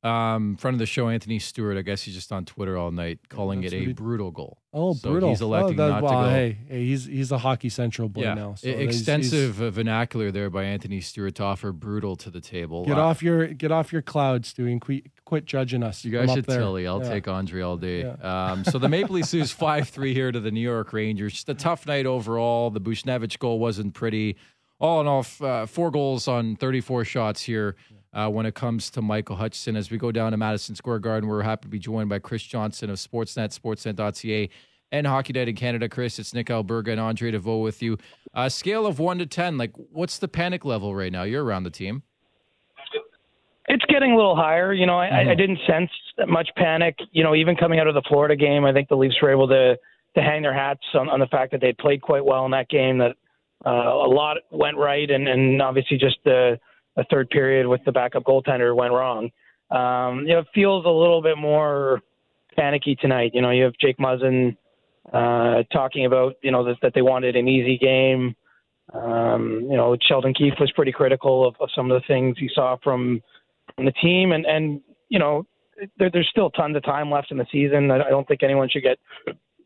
[0.02, 1.78] Um, friend of the show, Anthony Stewart.
[1.78, 4.58] I guess he's just on Twitter all night calling it a he, brutal goal.
[4.72, 5.30] Oh, so brutal!
[5.30, 6.34] He's electing oh, not well, to go.
[6.34, 8.34] Hey, hey, he's he's a hockey central boy yeah.
[8.34, 8.56] now.
[8.56, 12.86] So Extensive he's, vernacular there by Anthony Stewart to offer brutal to the table.
[12.86, 16.06] Get off your get off your clouds, Stu, and quit, quit judging us.
[16.06, 16.88] You guys should Tilly.
[16.88, 17.10] I'll yeah.
[17.10, 18.04] take Andre all day.
[18.04, 18.52] Yeah.
[18.52, 21.34] Um, so the Maple Leafs lose five three here to the New York Rangers.
[21.34, 22.70] Just a tough night overall.
[22.70, 24.38] The Buchnevich goal wasn't pretty.
[24.80, 27.76] All in all, uh, four goals on 34 shots here
[28.14, 29.76] uh, when it comes to Michael Hutchinson.
[29.76, 32.44] As we go down to Madison Square Garden, we're happy to be joined by Chris
[32.44, 34.50] Johnston of Sportsnet, sportsnet.ca,
[34.92, 35.88] and Hockey Night in Canada.
[35.88, 37.98] Chris, it's Nick Alberga and Andre Deveaux with you.
[38.34, 41.24] Uh, scale of 1 to 10, like what's the panic level right now?
[41.24, 42.04] You're around the team.
[43.68, 44.74] It's getting a little higher.
[44.74, 45.30] You know, I, mm-hmm.
[45.30, 45.92] I didn't sense
[46.28, 46.98] much panic.
[47.12, 49.48] You know, even coming out of the Florida game, I think the Leafs were able
[49.50, 49.78] to
[50.16, 52.68] to hang their hats on, on the fact that they played quite well in that
[52.68, 52.98] game.
[52.98, 53.16] That
[53.64, 56.60] uh, a lot went right, and, and obviously just the
[57.00, 59.30] a third period with the backup goaltender went wrong.
[59.72, 62.02] Um, you know, it feels a little bit more
[62.56, 63.32] panicky tonight.
[63.34, 64.58] You know, you have Jake Muzzin
[65.14, 68.36] uh, talking about you know that, that they wanted an easy game.
[68.94, 72.50] Um, you know, Sheldon Keefe was pretty critical of, of some of the things he
[72.54, 73.22] saw from
[73.76, 75.46] from the team, and and you know,
[75.98, 77.92] there, there's still tons of time left in the season.
[77.92, 78.98] I don't think anyone should get,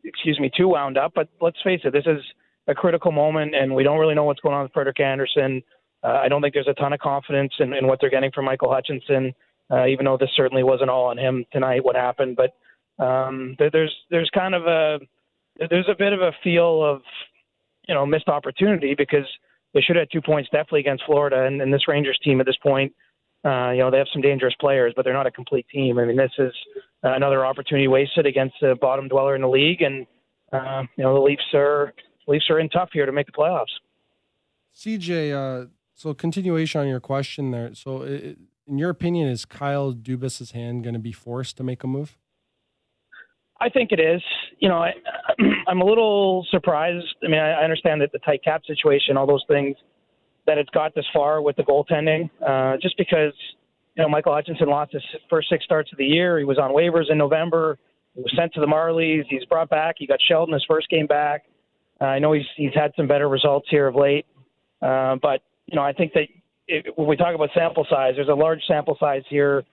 [0.04, 1.12] excuse me, too wound up.
[1.14, 2.22] But let's face it, this is
[2.66, 5.62] a critical moment, and we don't really know what's going on with Frederik Andersen.
[6.04, 8.44] Uh, I don't think there's a ton of confidence in, in what they're getting from
[8.44, 9.32] Michael Hutchinson,
[9.70, 11.84] uh, even though this certainly wasn't all on him tonight.
[11.84, 12.54] What happened, but
[13.02, 14.98] um, there, there's there's kind of a
[15.70, 17.00] there's a bit of a feel of
[17.88, 19.26] you know missed opportunity because
[19.72, 22.58] they should have two points definitely against Florida, and, and this Rangers team at this
[22.62, 22.92] point,
[23.44, 25.98] uh, you know they have some dangerous players, but they're not a complete team.
[25.98, 26.52] I mean, this is
[27.02, 30.06] another opportunity wasted against the bottom dweller in the league, and
[30.52, 31.94] uh, you know the Leafs are
[32.28, 33.72] Leafs are in tough here to make the playoffs.
[34.76, 37.74] CJ, uh, so, continuation on your question there.
[37.74, 41.84] So, it, in your opinion, is Kyle Dubas's hand going to be forced to make
[41.84, 42.16] a move?
[43.60, 44.22] I think it is.
[44.58, 44.92] You know, I,
[45.68, 47.06] I'm a little surprised.
[47.24, 49.76] I mean, I understand that the tight cap situation, all those things,
[50.46, 52.28] that it's got this far with the goaltending.
[52.46, 53.32] Uh, just because,
[53.96, 56.38] you know, Michael Hutchinson lost his first six starts of the year.
[56.38, 57.78] He was on waivers in November.
[58.14, 59.24] He was sent to the Marlies.
[59.28, 59.96] He's brought back.
[59.98, 61.44] He got Sheldon his first game back.
[62.00, 64.26] Uh, I know he's he's had some better results here of late,
[64.82, 66.26] uh, but you know, I think that
[66.66, 69.64] it, when we talk about sample size, there's a large sample size here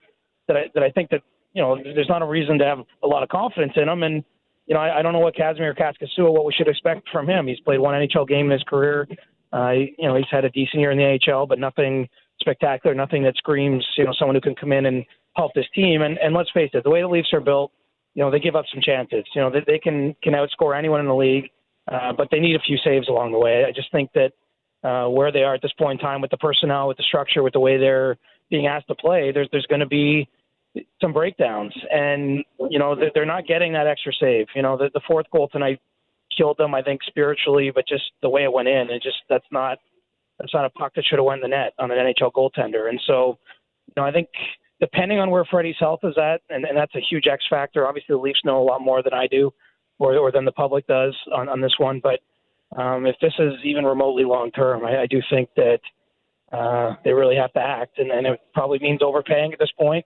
[0.48, 1.22] that I, that I think that
[1.54, 4.02] you know there's not a reason to have a lot of confidence in him.
[4.02, 4.24] And
[4.66, 7.46] you know, I, I don't know what Kasimir Kaskisuo, what we should expect from him.
[7.46, 9.08] He's played one NHL game in his career.
[9.52, 12.08] Uh, you know, he's had a decent year in the NHL, but nothing
[12.40, 15.04] spectacular, nothing that screams, you know, someone who can come in and
[15.36, 16.02] help this team.
[16.02, 17.70] And, and let's face it, the way the Leafs are built,
[18.14, 19.24] you know, they give up some chances.
[19.34, 21.50] You know, they, they can can outscore anyone in the league,
[21.90, 23.64] uh, but they need a few saves along the way.
[23.66, 24.32] I just think that
[24.82, 27.42] uh, where they are at this point in time with the personnel, with the structure,
[27.42, 28.16] with the way they're
[28.50, 30.28] being asked to play, there's there's going to be
[31.00, 34.46] some breakdowns, and you know they're not getting that extra save.
[34.54, 35.80] You know the, the fourth goal tonight
[36.36, 39.44] killed them, I think spiritually, but just the way it went in, it just that's
[39.50, 39.78] not
[40.38, 42.88] that's not a puck that should have went in the net on an NHL goaltender.
[42.88, 43.38] And so,
[43.86, 44.28] you know, I think
[44.80, 47.86] depending on where Freddie's health is at, and, and that's a huge X factor.
[47.86, 49.52] Obviously, the Leafs know a lot more than I do,
[49.98, 52.20] or or than the public does on on this one, but
[52.76, 55.80] um, if this is even remotely long term, I, I do think that
[56.52, 60.04] uh, they really have to act, and, and it probably means overpaying at this point.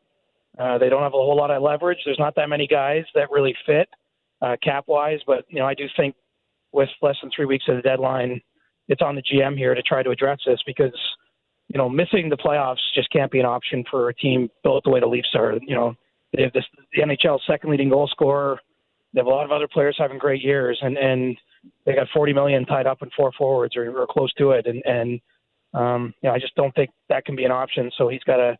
[0.58, 1.98] Uh, they don't have a whole lot of leverage.
[2.04, 3.88] There's not that many guys that really fit
[4.40, 6.14] uh, cap wise, but you know I do think
[6.72, 8.40] with less than three weeks of the deadline,
[8.88, 10.96] it's on the GM here to try to address this because
[11.68, 14.90] you know missing the playoffs just can't be an option for a team built the
[14.90, 15.54] way the Leafs are.
[15.62, 15.94] You know
[16.32, 18.58] they have this, the NHL's second leading goal scorer.
[19.12, 21.36] They have a lot of other players having great years, and and
[21.84, 24.82] they got 40 million tied up in four forwards or, or close to it, and
[24.84, 25.20] and
[25.74, 27.90] um, you know I just don't think that can be an option.
[27.96, 28.56] So he's got to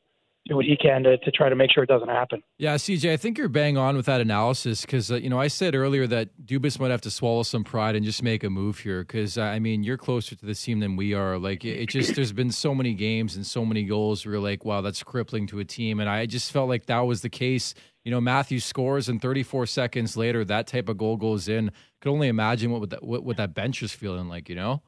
[0.49, 2.43] do what he can to, to try to make sure it doesn't happen.
[2.59, 5.49] Yeah, CJ, I think you're bang on with that analysis because uh, you know I
[5.49, 8.79] said earlier that Dubas might have to swallow some pride and just make a move
[8.79, 11.39] here because uh, I mean you're closer to the team than we are.
[11.39, 14.43] Like it, it just there's been so many games and so many goals where you're
[14.43, 17.31] like, wow, that's crippling to a team, and I just felt like that was the
[17.31, 17.75] case.
[18.05, 21.73] You know, Matthew scores and 34 seconds later that type of goal goes in.
[22.01, 24.49] Could only imagine what that what, what that bench is feeling like.
[24.49, 24.83] You know.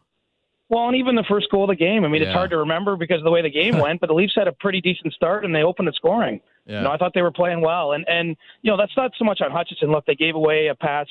[0.70, 2.04] Well, and even the first goal of the game.
[2.04, 2.28] I mean, yeah.
[2.28, 4.48] it's hard to remember because of the way the game went, but the Leafs had
[4.48, 6.40] a pretty decent start and they opened the scoring.
[6.66, 6.78] Yeah.
[6.78, 9.24] You know, I thought they were playing well, and and you know that's not so
[9.24, 9.90] much on Hutchinson.
[9.90, 11.06] Look, they gave away a pass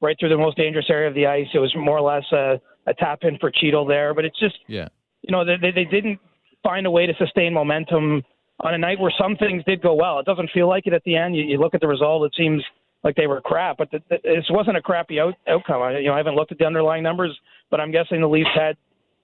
[0.00, 1.48] right through the most dangerous area of the ice.
[1.52, 4.54] It was more or less a, a tap in for Chytil there, but it's just
[4.68, 4.86] yeah,
[5.22, 6.20] you know, they they didn't
[6.62, 8.22] find a way to sustain momentum
[8.60, 10.18] on a night where some things did go well.
[10.18, 11.34] It doesn't feel like it at the end.
[11.34, 12.62] You, you look at the result, it seems
[13.02, 15.80] like they were crap, but the, the, this wasn't a crappy out, outcome.
[15.80, 17.36] I, you know, I haven't looked at the underlying numbers,
[17.70, 18.76] but I'm guessing the Leafs had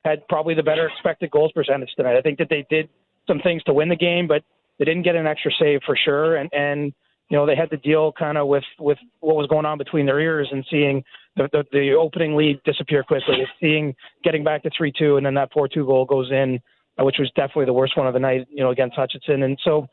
[0.06, 2.16] had probably the better expected goals percentage tonight.
[2.16, 2.88] I think that they did
[3.26, 4.42] some things to win the game, but
[4.78, 6.36] they didn't get an extra save for sure.
[6.36, 6.92] And and
[7.28, 10.06] you know they had to deal kind of with with what was going on between
[10.06, 11.02] their ears and seeing
[11.36, 15.34] the the, the opening lead disappear quickly, seeing getting back to three two, and then
[15.34, 16.60] that four two goal goes in,
[16.98, 19.42] uh, which was definitely the worst one of the night, you know, against Hutchinson.
[19.42, 19.86] And so,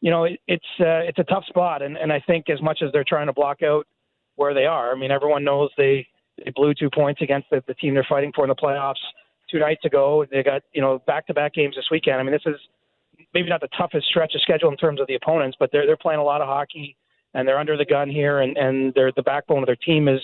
[0.00, 2.78] you know, it, it's uh, it's a tough spot, and and I think as much
[2.82, 3.86] as they're trying to block out
[4.36, 6.06] where they are, I mean, everyone knows they
[6.42, 8.94] they blew two points against the, the team they're fighting for in the playoffs
[9.50, 10.24] two nights ago.
[10.30, 12.16] They got you know back-to-back games this weekend.
[12.16, 12.56] I mean, this is
[13.34, 15.96] maybe not the toughest stretch of schedule in terms of the opponents, but they're they're
[15.96, 16.96] playing a lot of hockey
[17.34, 20.20] and they're under the gun here, and and they're the backbone of their team is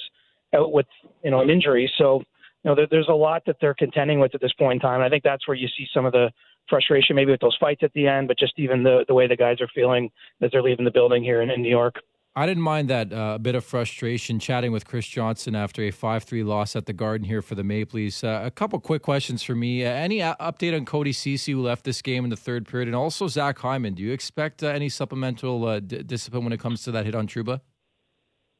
[0.54, 0.86] out with
[1.22, 1.90] you know an injury.
[1.98, 2.20] So
[2.62, 4.96] you know there, there's a lot that they're contending with at this point in time.
[4.96, 6.30] And I think that's where you see some of the
[6.68, 9.36] frustration, maybe with those fights at the end, but just even the the way the
[9.36, 10.10] guys are feeling
[10.40, 11.96] as they're leaving the building here in, in New York.
[12.36, 16.24] I didn't mind that uh, bit of frustration chatting with Chris Johnston after a 5
[16.24, 18.24] 3 loss at the Garden here for the Maple Leafs.
[18.24, 19.84] Uh, a couple quick questions for me.
[19.84, 22.88] Uh, any a- update on Cody Ceci, who left this game in the third period,
[22.88, 23.94] and also Zach Hyman?
[23.94, 27.14] Do you expect uh, any supplemental uh, d- discipline when it comes to that hit
[27.14, 27.60] on Trouba?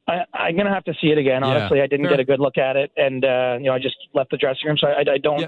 [0.07, 1.43] I, am going to have to see it again.
[1.43, 2.13] Honestly, yeah, I didn't fair.
[2.13, 4.67] get a good look at it, and uh, you know, I just left the dressing
[4.67, 5.47] room, so I, I don't, yeah.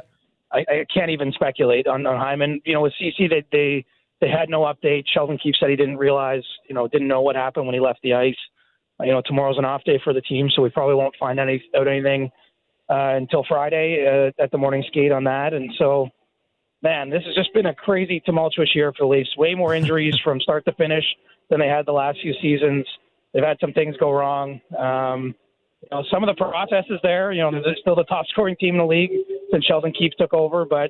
[0.51, 2.61] I, I, can't even speculate on, on Hyman.
[2.65, 3.85] You know, with Ceci, they they
[4.19, 5.03] they had no update.
[5.13, 7.99] Sheldon Keefe said he didn't realize, you know, didn't know what happened when he left
[8.01, 8.35] the ice.
[8.99, 11.63] You know, tomorrow's an off day for the team, so we probably won't find any
[11.77, 12.31] out anything
[12.89, 15.53] uh, until Friday uh, at the morning skate on that.
[15.53, 16.09] And so,
[16.81, 19.37] man, this has just been a crazy, tumultuous year for the Leafs.
[19.37, 21.03] Way more injuries from start to finish
[21.49, 22.87] than they had the last few seasons.
[23.33, 24.59] They've had some things go wrong.
[24.75, 25.35] Um,
[25.81, 27.31] you know, some of the processes there.
[27.31, 29.11] You know, they're still the top scoring team in the league
[29.51, 30.89] since Sheldon Keefe took over, but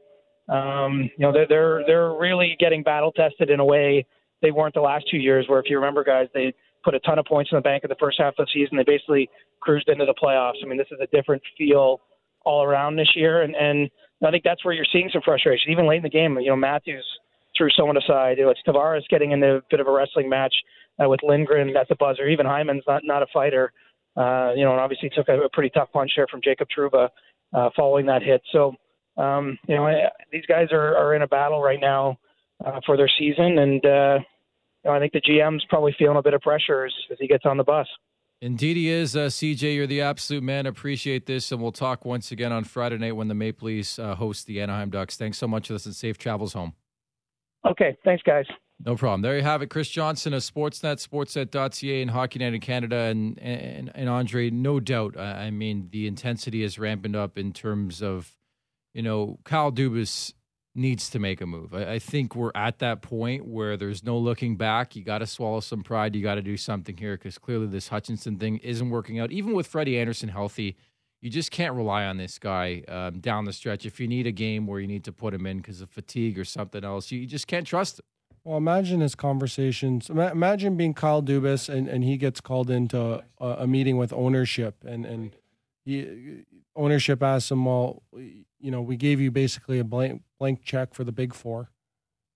[0.49, 4.05] um, you know, they're they're they're really getting battle tested in a way
[4.41, 5.45] they weren't the last two years.
[5.47, 7.89] Where if you remember, guys, they put a ton of points in the bank in
[7.89, 8.77] the first half of the season.
[8.77, 9.29] They basically
[9.60, 10.63] cruised into the playoffs.
[10.63, 12.01] I mean, this is a different feel
[12.45, 13.89] all around this year, and and
[14.25, 16.38] I think that's where you're seeing some frustration, even late in the game.
[16.39, 17.05] You know, Matthews
[17.57, 18.38] threw someone aside.
[18.39, 20.53] It's Tavares getting in a bit of a wrestling match
[21.03, 22.27] uh, with Lindgren at the buzzer.
[22.27, 23.73] Even Hyman's not not a fighter.
[24.15, 27.10] Uh, you know, and obviously took a, a pretty tough punch there from Jacob Trouba
[27.53, 28.41] uh, following that hit.
[28.51, 28.73] So,
[29.17, 32.19] um, you know, I, these guys are, are in a battle right now
[32.65, 34.19] uh, for their season, and uh,
[34.88, 37.45] know, I think the GM's probably feeling a bit of pressure as, as he gets
[37.45, 37.88] on the bus.
[38.41, 39.15] Indeed, he is.
[39.15, 40.65] Uh, CJ, you're the absolute man.
[40.65, 41.51] Appreciate this.
[41.51, 44.62] And we'll talk once again on Friday night when the Maple Leafs uh, host the
[44.62, 45.17] Anaheim Ducks.
[45.17, 46.73] Thanks so much for this and safe travels home.
[47.65, 47.97] Okay.
[48.06, 48.45] Thanks, guys.
[48.86, 49.23] No problem.
[49.23, 49.71] There you have it.
[49.71, 52.95] Chris Johnston of Sportsnet, Sportsnet.ca, and Hockey Night in Canada.
[52.95, 58.03] And, and, and Andre, no doubt, I mean, the intensity is ramping up in terms
[58.03, 58.37] of,
[58.93, 60.34] you know, Kyle Dubas
[60.78, 61.73] needs to make a move.
[61.73, 64.95] I, I, think we're at that point where there's no looking back.
[64.95, 66.15] You got to swallow some pride.
[66.15, 69.32] You got to do something here because clearly this Hutchinson thing isn't working out.
[69.32, 70.78] Even with Freddie Andersen healthy,
[71.19, 73.86] you just can't rely on this guy um, down the stretch.
[73.86, 76.38] If you need a game where you need to put him in because of fatigue
[76.38, 78.06] or something else, you, you just can't trust him.
[78.43, 80.10] Well, imagine his conversations.
[80.10, 84.86] Imagine being Kyle Dubas and, and he gets called into a, a meeting with ownership
[84.86, 85.36] and, and
[85.84, 86.45] he,
[86.77, 91.03] ownership asks him, well, you know, we gave you basically a blank blank check for
[91.03, 91.71] the big four.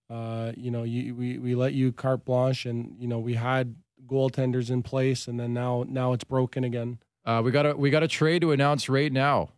[0.10, 3.76] Uh, you know, you, we we let you carte blanche, and you know we had
[4.06, 7.00] goaltenders in place, and then now now it's broken again.
[7.26, 9.50] Uh, we got a we got a trade to announce right now.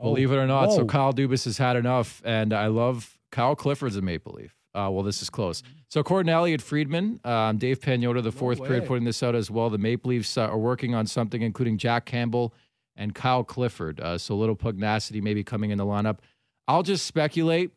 [0.00, 0.14] Oh.
[0.14, 0.76] Believe it or not, oh.
[0.76, 4.56] so Kyle Dubas has had enough, and I love Kyle Clifford's a Maple Leaf.
[4.74, 5.62] Uh, well, this is close.
[5.88, 9.50] So, according Elliotte Elliotte Friedman, um, Dave Pagnotta, the fourth period, putting this out as
[9.50, 9.68] well.
[9.68, 12.54] The Maple Leafs uh, are working on something, including Jack Campbell
[13.00, 13.98] and Kyle Clifford.
[14.00, 16.18] Uh, so, a little pugnacity maybe coming in the lineup.
[16.68, 17.72] I'll just speculate.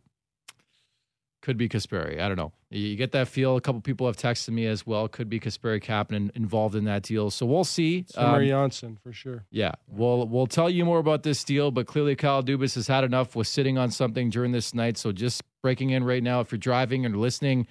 [1.41, 2.21] Could be Kasperi.
[2.21, 2.53] I don't know.
[2.69, 3.57] You get that feel.
[3.57, 5.09] A couple people have texted me as well.
[5.09, 7.29] Could be Kasperi Kapanen involved in that deal.
[7.31, 8.05] So we'll see.
[8.07, 9.43] Summer Um, Johnsson for sure.
[9.51, 13.03] yeah, we'll we'll tell you more about this deal, but clearly Kyle Dubas has had
[13.03, 14.97] enough with sitting on something during this night.
[14.97, 17.67] So just breaking in right now, if you're driving and listening,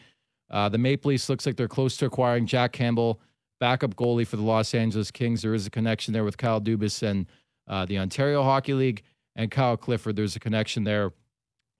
[0.50, 3.20] uh, the Maple Leafs looks like they're close to acquiring Jack Campbell,
[3.58, 5.40] backup goalie for the Los Angeles Kings.
[5.40, 7.26] There is a connection there with Kyle Dubas and
[7.68, 9.02] uh, the Ontario Hockey League,
[9.36, 10.16] and Kyle Clifford.
[10.16, 11.12] There's a connection there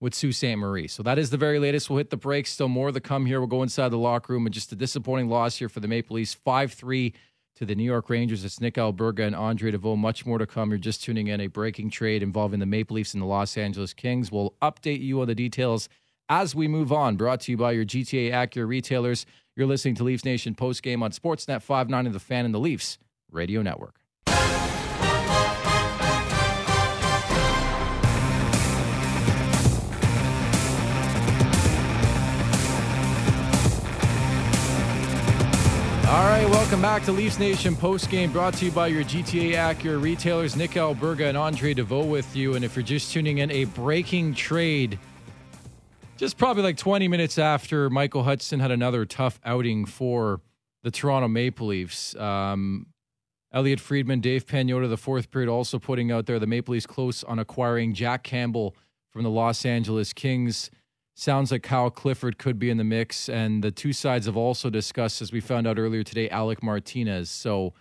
[0.01, 0.57] with Sault Ste.
[0.57, 0.88] Marie.
[0.88, 1.88] So that is the very latest.
[1.88, 2.47] We'll hit the break.
[2.47, 3.40] Still more to come here.
[3.40, 6.16] We'll go inside the locker room and just a disappointing loss here for the Maple
[6.16, 6.35] Leafs.
[6.35, 7.14] 5 3
[7.57, 8.45] to the New York Rangers.
[8.45, 9.97] It's Nick Alberga and Andre Deveaux.
[9.97, 10.71] Much more to come.
[10.71, 11.40] You're just tuning in.
[11.40, 14.33] A breaking trade involving the Maple Leafs and the Los Angeles Kings.
[14.33, 15.88] We'll update you on the details
[16.29, 17.16] as we move on.
[17.16, 19.27] Brought to you by your GTA Acura retailers.
[19.55, 22.99] You're listening to Leafs Nation postgame on Sportsnet 590 The Fan and the Leafs
[23.31, 24.02] Radio Network.
[36.12, 39.98] All right, welcome back to Leafs Nation postgame brought to you by your GTA Acura
[39.98, 42.55] retailers, Nick Alberga and Andre Deveaux with you.
[42.55, 44.98] And if you're just tuning in, a breaking trade
[46.18, 50.42] just probably like 20 minutes after Michael Hutchinson had another tough outing for
[50.83, 52.14] the Toronto Maple Leafs.
[52.16, 52.88] Um,
[53.51, 57.25] Elliotte Friedman, Dave Pagnotta, the fourth period, also putting out there the Maple Leafs close
[57.25, 58.77] on acquiring Jack Campbell
[59.09, 60.70] from the Los Angeles Kings.
[61.14, 63.29] Sounds like Kyle Clifford could be in the mix.
[63.29, 67.31] And the two sides have also discussed, as we found out earlier today, Alec Martinez.
[67.31, 67.75] So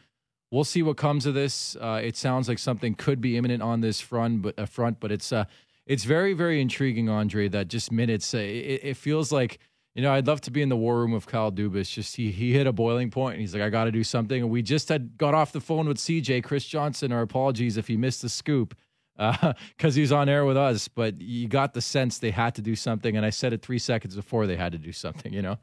[0.51, 1.75] we'll see what comes of this.
[1.77, 5.11] Uh, it sounds like something could be imminent on this front, but uh, front, but
[5.11, 5.45] it's uh,
[5.87, 7.47] it's very very intriguing, Andre.
[7.47, 8.33] That just minutes.
[8.33, 9.59] Uh, it, it feels like
[9.95, 11.89] you know I'd love to be in the war room with Kyle Dubas.
[11.89, 14.41] Just he he hit a boiling point, and he's like, I got to do something.
[14.41, 17.11] And we just had got off the phone with CJ Chris Johnston.
[17.11, 18.75] Our apologies if he missed the scoop
[19.77, 20.87] because he's on air with us.
[20.87, 23.79] But you got the sense they had to do something, and I said it three
[23.79, 25.33] seconds before they had to do something.
[25.33, 25.57] You know.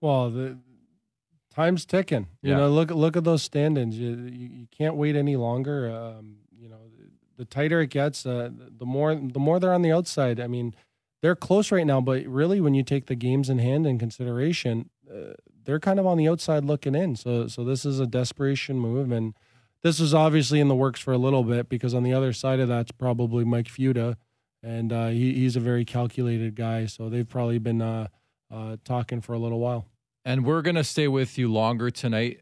[0.00, 0.58] Well, the
[1.54, 2.26] time's ticking.
[2.42, 2.56] You Yeah.
[2.58, 3.98] know, look look at those stand-ins.
[3.98, 5.90] You, you, you can't wait any longer.
[5.90, 6.78] Um, you know,
[7.36, 10.40] the tighter it gets, uh, the more the more they're on the outside.
[10.40, 10.74] I mean,
[11.22, 14.90] they're close right now, but really, when you take the games in hand in consideration,
[15.10, 17.16] uh, they're kind of on the outside looking in.
[17.16, 19.34] So, so this is a desperation move, and
[19.84, 22.58] this was obviously in the works for a little bit because on the other side
[22.58, 24.16] of that's probably Mike Futa,
[24.62, 26.86] and uh, he, he's a very calculated guy.
[26.86, 28.08] So they've probably been uh,
[28.50, 29.86] uh, talking for a little while.
[30.24, 32.40] And we're going to stay with you longer tonight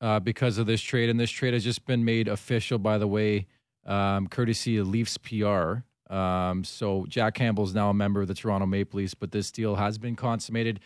[0.00, 1.08] uh, because of this trade.
[1.08, 3.46] And this trade has just been made official, by the way,
[3.86, 5.84] um, courtesy of Leafs PR.
[6.12, 9.52] Um, so Jack Campbell is now a member of the Toronto Maple Leafs, but this
[9.52, 10.80] deal has been consummated.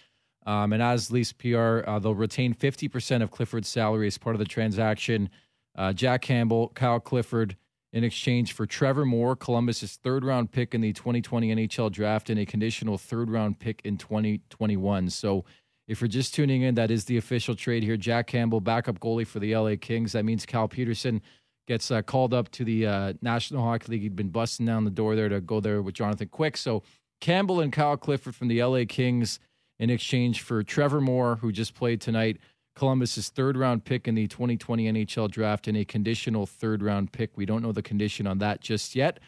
[0.45, 4.39] Um, and as Leafs PR, uh, they'll retain 50% of Clifford's salary as part of
[4.39, 5.31] the transaction.
[5.75, 7.57] Uh, Jack Campbell, Kyle Clifford,
[7.93, 12.39] in exchange for Trevor Moore, Columbus's third round pick in the 2020 NHL draft, and
[12.39, 15.11] a conditional third round pick in 2021.
[15.11, 15.45] So
[15.89, 17.97] if you're just tuning in, that is the official trade here.
[17.97, 20.13] Jack Campbell, backup goalie for the LA Kings.
[20.13, 21.21] That means Cal Petersen
[21.67, 24.03] gets uh, called up to the uh, National Hockey League.
[24.03, 26.57] He'd been busting down the door there to go there with Jonathan Quick.
[26.57, 26.83] So
[27.21, 29.39] Campbell and Kyle Clifford from the LA Kings
[29.79, 32.39] in exchange for Trevor Moore, who just played tonight.
[32.75, 37.37] Columbus's third round pick in the 2020 NHL draft and a conditional third round pick.
[37.37, 39.21] We don't know the condition on that just yet.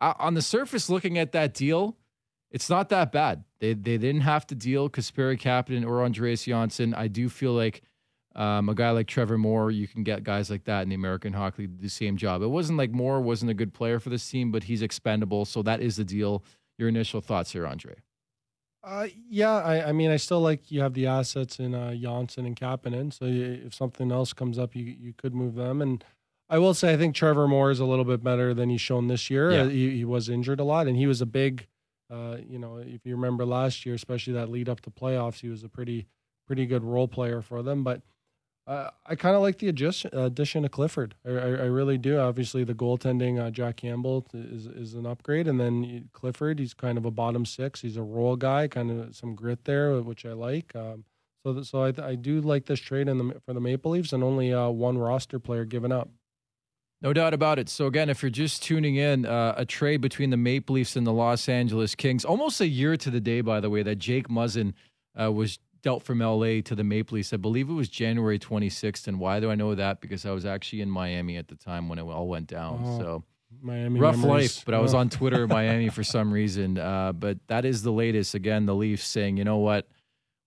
[0.00, 1.96] Uh, on the surface, looking at that deal,
[2.50, 3.44] it's not that bad.
[3.58, 6.94] They they didn't have to deal Kasperi Kapanen or Andreas Johnsson.
[6.94, 7.82] I do feel like
[8.36, 11.32] um, a guy like Trevor Moore, you can get guys like that in the American
[11.32, 12.42] Hockey League the same job.
[12.42, 15.44] It wasn't like Moore wasn't a good player for this team, but he's expendable.
[15.44, 16.44] So that is the deal.
[16.76, 17.94] Your initial thoughts here, Andre?
[18.84, 22.44] Uh, yeah, I, I mean, I still like you have the assets in uh, Johnsson
[22.44, 23.12] and Kapanen.
[23.12, 25.80] So you, if something else comes up, you you could move them.
[25.80, 26.04] And
[26.50, 29.08] I will say, I think Trevor Moore is a little bit better than he's shown
[29.08, 29.50] this year.
[29.50, 29.62] Yeah.
[29.62, 31.66] Uh, he, he was injured a lot, and he was a big,
[32.10, 35.48] uh, you know, if you remember last year, especially that lead up to playoffs, he
[35.48, 36.06] was a pretty
[36.46, 37.84] pretty good role player for them.
[37.84, 38.02] But
[38.66, 41.14] uh, I kind of like the adjust, addition of Clifford.
[41.26, 42.18] I, I, I really do.
[42.18, 46.96] Obviously, the goaltending, uh, Jack Campbell is is an upgrade, and then Clifford, he's kind
[46.96, 47.82] of a bottom six.
[47.82, 50.74] He's a role guy, kind of some grit there, which I like.
[50.74, 51.04] Um,
[51.44, 54.24] so, so I, I do like this trade in the, for the Maple Leafs, and
[54.24, 56.08] only uh, one roster player given up.
[57.02, 57.68] No doubt about it.
[57.68, 61.06] So again, if you're just tuning in, uh, a trade between the Maple Leafs and
[61.06, 64.28] the Los Angeles Kings, almost a year to the day, by the way, that Jake
[64.28, 64.72] Muzzin
[65.20, 67.32] uh, was dealt from LA to the Maple Leafs.
[67.32, 69.06] I believe it was January 26th.
[69.06, 70.00] And why do I know that?
[70.00, 72.82] Because I was actually in Miami at the time when it all went down.
[72.84, 72.98] Oh.
[72.98, 73.24] So
[73.60, 74.56] Miami rough memories.
[74.56, 75.00] life, but I was Rough.
[75.00, 76.78] on Twitter in Miami for some reason.
[76.78, 78.34] Uh, but that is the latest.
[78.34, 79.86] Again, the Leafs saying, you know what,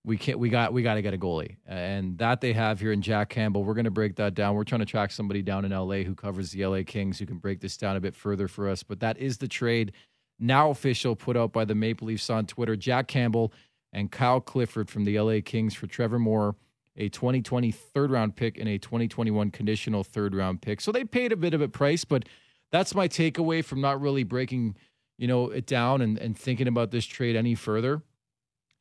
[0.03, 2.91] we can't, we got, we got to get a goalie, and that they have here
[2.91, 3.63] in Jack Campbell.
[3.63, 4.55] We're going to break that down.
[4.55, 7.37] We're trying to track somebody down in LA who covers the LA Kings who can
[7.37, 8.83] break this down a bit further for us.
[8.83, 9.91] But that is the trade
[10.39, 12.75] now official, put out by the Maple Leafs on Twitter.
[12.75, 13.51] Jack Campbell
[13.97, 16.55] and Kyle Clifford from the LA Kings for Trevor Moore.
[16.99, 20.81] A 2020 third round pick and a 2021 conditional third round pick.
[20.81, 22.25] So they paid a bit of a price, but
[22.71, 24.75] that's my takeaway from not really breaking,
[25.17, 28.01] you know, it down and, and thinking about this trade any further.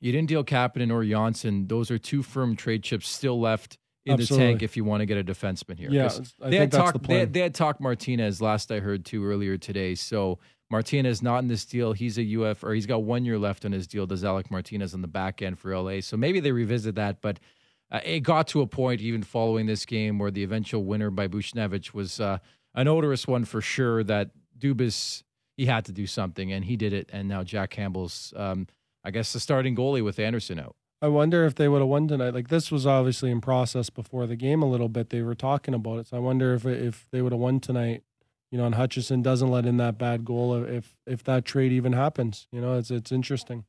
[0.01, 1.67] You didn't deal Kapanen or Johnsson.
[1.69, 4.47] Those are two firm trade chips still left in Absolutely.
[4.47, 5.91] the tank if you want to get a defenseman here.
[5.91, 7.03] Yeah, they think had talked.
[7.03, 9.95] the They, had- they had talked Martinez last I heard too earlier today.
[9.95, 10.39] So
[10.71, 11.93] Martinez not in this deal.
[11.93, 14.07] He's a UF or he's got one year left on his deal.
[14.07, 16.01] Does Alec Martinez on the back end for LA?
[16.01, 17.41] So maybe they revisit that, but.
[17.89, 21.29] Uh, it got to a point, even following this game, where the eventual winner by
[21.29, 22.39] Buchnevich was uh,
[22.75, 24.03] an odorous one for sure.
[24.03, 25.23] That Dubas
[25.57, 27.09] he had to do something, and he did it.
[27.12, 28.67] And now Jack Campbell's, um,
[29.03, 30.77] I guess, the starting goalie with Andersen out.
[31.01, 32.35] I wonder if they would have won tonight.
[32.35, 35.11] Like this was obviously in process before the game a little bit.
[35.11, 38.03] They were talking about it, so I wonder if if they would have won tonight.
[38.51, 40.55] You know, and Hutchinson doesn't let in that bad goal.
[40.55, 43.64] If if that trade even happens, you know, it's it's interesting.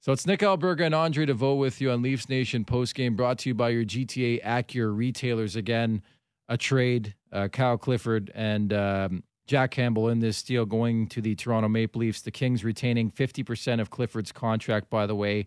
[0.00, 3.50] So it's Nick Alberga and Andre Deveaux with you on Leafs Nation postgame, brought to
[3.50, 5.54] you by your GTA Acura retailers.
[5.54, 6.02] Again,
[6.48, 11.34] a trade, uh, Kyle Clifford and um, Jack Campbell in this deal going to the
[11.34, 12.20] Toronto Maple Leafs.
[12.22, 15.46] The Kings retaining 50% of Clifford's contract, by the way.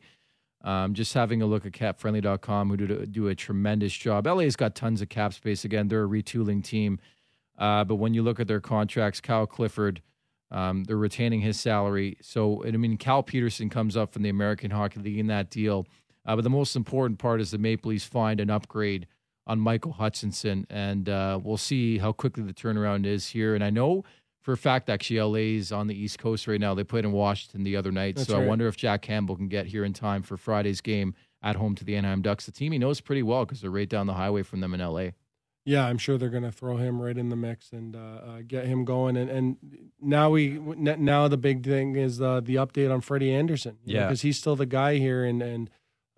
[0.63, 4.25] Um, just having a look at capfriendly.com, who do, do a tremendous job.
[4.25, 5.63] LA's got tons of cap space.
[5.63, 6.99] Again, they're a retooling team.
[7.57, 10.01] Uh, but when you look at their contracts, Kyle Clifford,
[10.51, 12.17] um, they're retaining his salary.
[12.21, 15.87] So, I mean, Cal Petersen comes up from the American Hockey League in that deal.
[16.25, 19.07] Uh, but the most important part is the Maple Leafs find an upgrade
[19.47, 20.65] on Michael Hutchinson.
[20.69, 23.55] And uh, we'll see how quickly the turnaround is here.
[23.55, 24.03] And I know
[24.45, 26.75] for a fact, actually, LA's on the East Coast right now.
[26.75, 28.15] They played in Washington the other night.
[28.15, 31.15] That's so I wonder if Jack Campbell can get here in time for Friday's game
[31.41, 32.45] at home to the Anaheim Ducks.
[32.45, 34.81] The team he knows pretty well because they're right down the highway from them in
[34.81, 35.09] LA.
[35.65, 38.41] Yeah, I'm sure they're going to throw him right in the mix and uh, uh,
[38.47, 39.17] get him going.
[39.17, 39.57] And and
[39.99, 43.77] now we now the big thing is uh, the update on Freddie Andersen.
[43.83, 44.05] Yeah.
[44.05, 45.69] because he's still the guy here, and and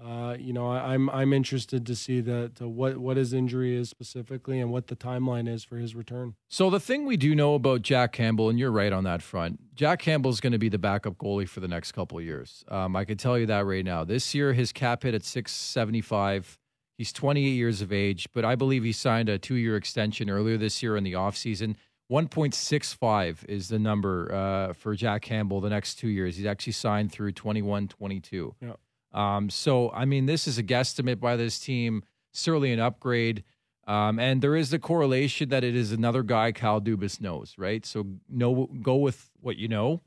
[0.03, 3.73] uh, you know I, I'm I'm interested to see the to what what his injury
[3.73, 6.35] is specifically and what the timeline is for his return.
[6.49, 9.75] So the thing we do know about Jack Campbell, and you're right on that front,
[9.75, 12.65] Jack Campbell's going to be the backup goalie for the next couple of years.
[12.67, 14.03] Um, I can tell you that right now.
[14.03, 16.59] This year, his cap hit at 675.
[16.97, 20.81] He's 28 years of age, but I believe he signed a two-year extension earlier this
[20.81, 21.75] year in the offseason.
[22.11, 26.37] 1.65 is the number uh, for Jack Campbell the next two years.
[26.37, 28.55] He's actually signed through 21, 22.
[28.61, 28.73] Yeah.
[29.13, 33.43] Um, so, I mean, this is a guesstimate by this team, certainly an upgrade.
[33.87, 37.85] Um, and there is the correlation that it is another guy Kyle Dubas knows, right?
[37.85, 40.01] So know go with what you know.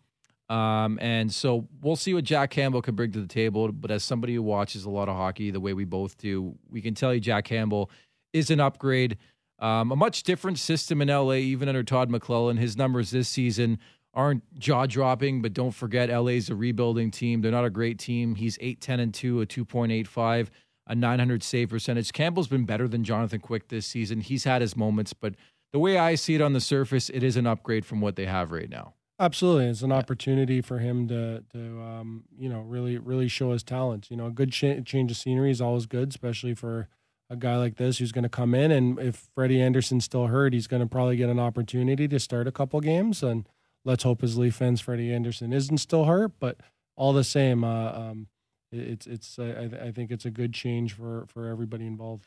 [0.51, 3.71] Um, and so we'll see what Jack Campbell can bring to the table.
[3.71, 6.83] But as somebody who watches a lot of hockey, the way we both do, we
[6.83, 7.89] can tell you Jack Campbell
[8.33, 9.17] is an upgrade.
[9.61, 12.59] Um, a much different system in LA, even under Todd McLellan.
[12.59, 13.79] His numbers this season
[14.13, 17.43] aren't jaw dropping, but don't forget LA's a rebuilding team.
[17.43, 18.35] They're not a great team.
[18.35, 20.49] He's 8 10 and 2, a 2.85,
[20.89, 22.13] a 900 save percentage.
[22.13, 24.21] Campbell's been better than Jonathan Quick this season.
[24.21, 25.35] He's had his moments, but
[25.73, 28.27] the way I see it on the surface, it is an upgrade from what they
[28.27, 28.95] have right now.
[29.21, 33.63] Absolutely, it's an opportunity for him to to um, you know really really show his
[33.63, 34.11] talents.
[34.11, 36.89] You know, a good cha- change of scenery is always good, especially for
[37.31, 38.73] a guy like this who's going to come in.
[38.73, 42.49] And if Freddie Andersen's still hurt, he's going to probably get an opportunity to start
[42.49, 43.23] a couple games.
[43.23, 43.49] And
[43.85, 46.33] let's hope his Leaf fans, Freddie Andersen isn't still hurt.
[46.41, 46.59] But
[46.97, 48.29] all the same, uh, um,
[48.73, 52.27] it- it's it's I, I I think it's a good change for for everybody involved.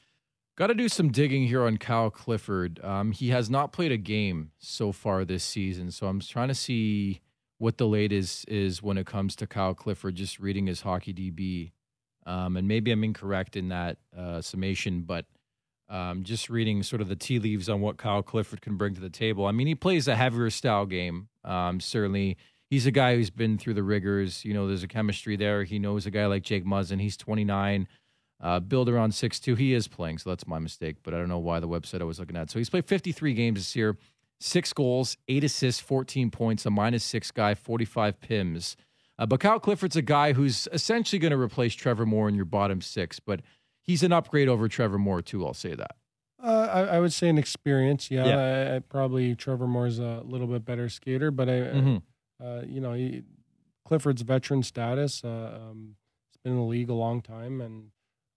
[0.55, 2.79] Got to do some digging here on Kyle Clifford.
[2.83, 6.55] Um, he has not played a game so far this season, so I'm trying to
[6.55, 7.21] see
[7.57, 10.13] what the latest is when it comes to Kyle Clifford.
[10.13, 11.71] Just reading his hockey DB,
[12.27, 15.25] um, and maybe I'm incorrect in that uh, summation, but
[15.89, 19.01] um, just reading sort of the tea leaves on what Kyle Clifford can bring to
[19.01, 19.47] the table.
[19.47, 21.29] I mean, he plays a heavier style game.
[21.43, 22.37] Um, certainly,
[22.69, 24.45] he's a guy who's been through the rigors.
[24.45, 25.63] You know, there's a chemistry there.
[25.63, 27.01] He knows a guy like Jake Muzzin.
[27.01, 27.87] He's 29.
[28.41, 29.55] Uh, build around six two.
[29.55, 30.97] He is playing, so that's my mistake.
[31.03, 32.49] But I don't know why the website I was looking at.
[32.51, 33.97] So he's played 53 games this year,
[34.41, 38.75] six goals, eight assists, 14 points, a minus six guy, 45 pims.
[39.17, 42.45] Uh, but Kyle Clifford's a guy who's essentially going to replace Trevor Moore in your
[42.45, 43.41] bottom six, but
[43.81, 45.45] he's an upgrade over Trevor Moore too.
[45.45, 45.95] I'll say that.
[46.43, 48.11] Uh, I, I would say an experience.
[48.11, 48.71] Yeah, Yeah.
[48.73, 52.01] I, I probably Trevor Moore's a little bit better skater, but I, Mhm.
[52.43, 53.23] uh, you know, he,
[53.85, 55.23] Clifford's veteran status.
[55.23, 55.95] Uh, um,
[56.43, 57.91] been in the league a long time, and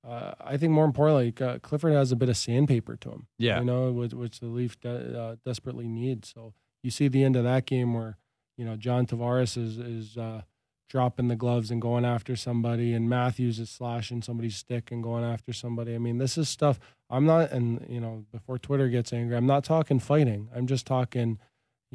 [0.06, 3.26] uh, I think more importantly, uh, Clifford has a bit of sandpaper to him.
[3.38, 3.58] Yeah.
[3.58, 6.32] you know, which, which the Leaf de- uh, desperately needs.
[6.32, 8.16] So you see the end of that game where
[8.56, 10.42] you know John Tavares is is uh,
[10.88, 15.24] dropping the gloves and going after somebody, and Matthews is slashing somebody's stick and going
[15.24, 15.94] after somebody.
[15.94, 16.78] I mean, this is stuff.
[17.10, 20.48] I'm not, and you know, before Twitter gets angry, I'm not talking fighting.
[20.54, 21.38] I'm just talking.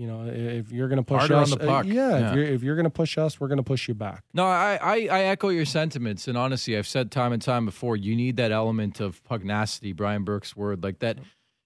[0.01, 1.85] You know, if you're going to push Harder on us, the puck.
[1.85, 2.29] uh, yeah, Yeah.
[2.29, 4.23] If you're if you're going to push us, we're going to push you back.
[4.33, 7.95] No, I, I, I echo your sentiments, and honestly, I've said time and time before,
[7.95, 9.93] you need that element of pugnacity.
[9.93, 11.19] Brian Burke's word, like that.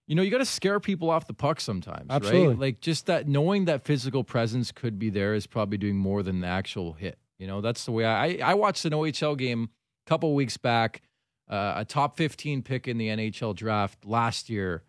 [0.05, 2.47] You know, you got to scare people off the puck sometimes, Absolutely.
[2.49, 2.59] right?
[2.59, 6.41] Like just that knowing that physical presence could be there is probably doing more than
[6.41, 7.17] the actual hit.
[7.39, 9.69] You know, that's the way I I watched an OHL game
[10.05, 11.03] a couple weeks back,
[11.49, 14.83] uh, a top fifteen pick in the NHL draft last year.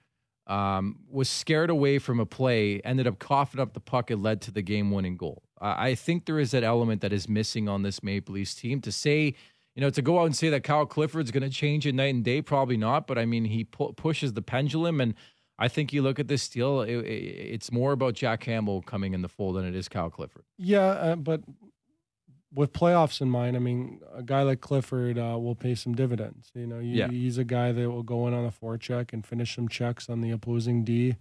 [0.49, 4.13] Um, was scared away from a play, ended up coughing up the puck.
[4.13, 5.43] It led to the game-winning goal.
[5.61, 8.81] I I think there is that element that is missing on this Maple Leafs team.
[8.83, 9.35] To say,
[9.75, 12.15] you know, to go out and say that Kyle Clifford's going to change it night
[12.15, 13.09] and day, probably not.
[13.09, 15.15] But I mean, he pu- pushes the pendulum, and
[15.59, 19.15] I think you look at this deal, it, it, it's more about Jack Campbell coming
[19.15, 20.45] in the fold than it is Kyle Clifford.
[20.59, 21.41] Yeah, uh, but
[22.55, 26.51] with playoffs in mind, I mean, a guy like Clifford uh, will pay some dividends.
[26.55, 27.09] You know, you, Yeah.
[27.09, 30.21] he's a guy that will go in on a forecheck and finish some checks on
[30.21, 31.17] the opposing D.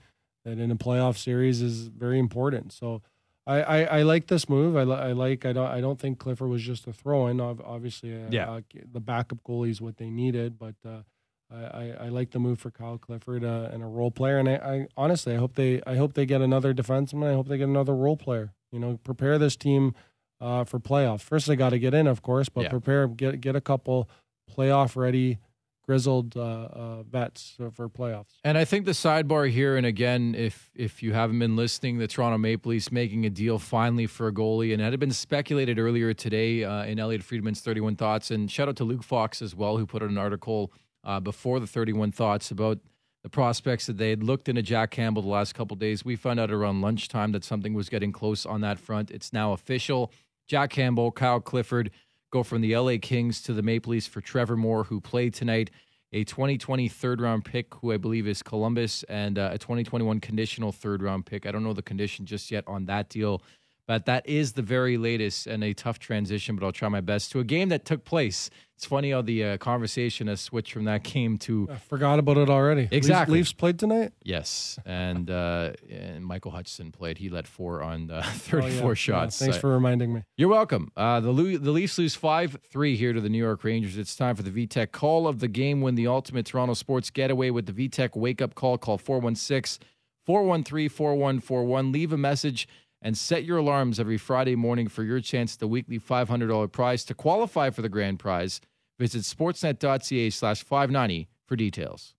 [0.45, 2.71] That in a playoff series is very important.
[2.71, 3.01] So,
[3.47, 4.75] I, I, I like this move.
[4.77, 5.45] I, li- I like.
[5.45, 5.67] I don't.
[5.67, 7.39] I don't think Clifford was just a throw in.
[7.41, 8.49] Obviously, uh, Yeah.
[8.51, 8.61] uh,
[8.91, 10.75] the backup goalie is what they needed, but.
[10.85, 11.01] Uh,
[11.51, 14.49] I, I, I like the move for Kyle Clifford uh, and a role player, and
[14.49, 17.29] I, I honestly I hope they I hope they get another defenseman.
[17.29, 18.51] I hope they get another role player.
[18.71, 19.93] You know, prepare this team
[20.41, 21.21] uh, for playoffs.
[21.21, 22.69] First, they got to get in, of course, but Yeah.
[22.69, 24.09] prepare get get a couple
[24.49, 25.39] playoff ready,
[25.85, 28.33] grizzled uh, uh, vets for playoffs.
[28.43, 32.07] And I think the sidebar here, and again, if if you haven't been listening, the
[32.07, 35.79] Toronto Maple Leafs making a deal finally for a goalie, and it had been speculated
[35.79, 38.31] earlier today uh, in Elliotte Friedman's 31 Thoughts.
[38.31, 40.71] And shout out to Luke Fox as well, who put out an article
[41.03, 42.79] uh, before the 31 Thoughts about
[43.23, 46.05] the prospects that they had looked into Jack Campbell the last couple days.
[46.05, 49.09] We found out around lunchtime that something was getting close on that front.
[49.09, 50.11] It's now official.
[50.47, 51.91] Jack Campbell, Kyle Clifford
[52.31, 55.71] go from the LA Kings to the Maple Leafs for Trevor Moore, who played tonight
[56.13, 60.71] a 2020 third round pick, who I believe is Columbus, and uh, a 2021 conditional
[60.71, 61.45] third round pick.
[61.45, 63.41] I don't know the condition just yet on that deal,
[63.87, 67.31] but that is the very latest and a tough transition, but I'll try my best
[67.33, 68.49] to a game that took place.
[68.75, 72.35] It's funny how the uh, conversation has switched from that game to I forgot about
[72.37, 72.89] it already.
[72.91, 73.37] Exactly.
[73.37, 74.11] Leafs, played tonight.
[74.21, 77.17] yes, and uh, and Michael Hutchinson played.
[77.19, 78.87] He led four on uh, Oh, 34 yeah.
[78.89, 79.39] Yeah, shots.
[79.39, 80.23] thanks I- for reminding me.
[80.35, 80.91] you're welcome.
[80.97, 83.97] Uh, the the Leafs lose five three here to the New York Rangers.
[83.97, 85.79] It's time for the VTech call of the game.
[85.79, 88.77] Win the ultimate Toronto sports getaway with the VTech wake up call.
[88.77, 89.87] Call 416
[90.25, 91.91] 413 4141.
[91.93, 92.67] Leave a message
[93.05, 97.05] and set your alarms every Friday morning for your chance at the weekly $500 prize.
[97.05, 98.59] To qualify for the grand prize,
[98.97, 102.15] visit sportsnet.ca slash 590 for details.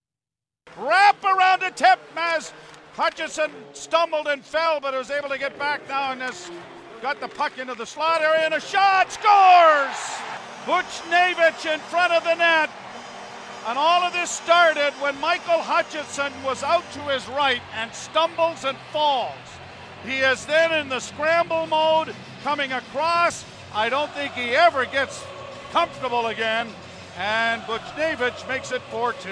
[0.78, 2.52] Wrap around the tip as
[2.92, 6.52] Hutchinson stumbled and fell, but was able to get back now and has
[7.02, 10.20] got the puck into the slot area and a shot scores!
[10.66, 12.70] Buchnevich in front of the net.
[13.66, 18.64] And all of this started when Michael Hutchinson was out to his right and stumbles
[18.64, 19.55] and falls.
[20.06, 23.44] He is then in the scramble mode coming across.
[23.74, 25.24] I don't think he ever gets
[25.72, 26.68] comfortable again.
[27.18, 29.30] And Buchnevich makes it 4 2.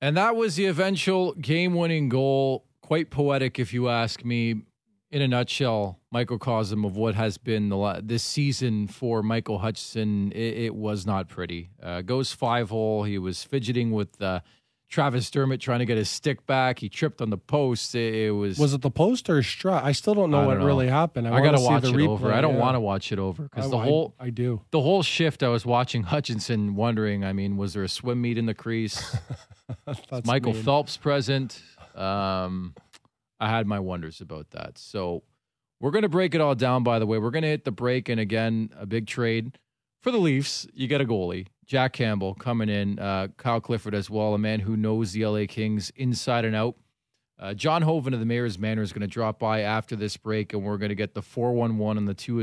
[0.00, 2.64] And that was the eventual game winning goal.
[2.80, 4.62] Quite poetic, if you ask me.
[5.10, 10.32] In a nutshell, microcosm of what has been the this season for Michael Hutchinson.
[10.32, 11.70] It, it was not pretty.
[11.80, 13.04] Uh, goes five hole.
[13.04, 14.40] He was fidgeting with uh,
[14.90, 16.78] Travis Dermott trying to get his stick back.
[16.78, 17.94] He tripped on the post.
[17.94, 18.58] It, it was.
[18.58, 19.82] Was it the post or strut?
[19.82, 20.66] I still don't know what don't know.
[20.66, 21.26] really happened.
[21.26, 22.32] I, I, gotta watch see it the over.
[22.32, 22.60] I don't yeah.
[22.60, 24.60] want to watch it over because the I- I- whole I do.
[24.70, 25.42] the whole shift.
[25.42, 27.24] I was watching Hutchinson, wondering.
[27.24, 29.16] I mean, was there a swim meet in the crease?
[30.24, 30.62] Michael mean.
[30.62, 31.60] Phelps present.
[31.94, 32.74] Um,
[33.40, 34.78] I had my wonders about that.
[34.78, 35.22] So
[35.80, 37.18] we're going to break it all down, by the way.
[37.18, 38.08] We're going to hit the break.
[38.08, 39.58] And again, a big trade
[40.02, 40.66] for the Leafs.
[40.72, 44.60] You get a goalie, Jack Campbell coming in, uh, Kyle Clifford as well, a man
[44.60, 46.76] who knows the LA Kings inside and out.
[47.38, 50.52] Uh, John Hoven of the Mayor's Manor is going to drop by after this break,
[50.52, 52.42] and we're going to get the 411 and the two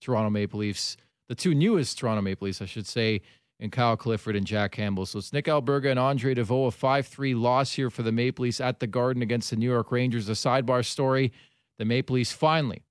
[0.00, 0.96] Toronto Maple Leafs,
[1.28, 3.22] the two newest Toronto Maple Leafs, I should say,
[3.58, 5.04] and Kyle Clifford and Jack Campbell.
[5.04, 8.44] So it's Nick Alberga and Andre Deveaux, a 5 3 loss here for the Maple
[8.44, 10.28] Leafs at the Garden against the New York Rangers.
[10.28, 11.32] A sidebar story
[11.80, 12.82] the Maple Leafs finally,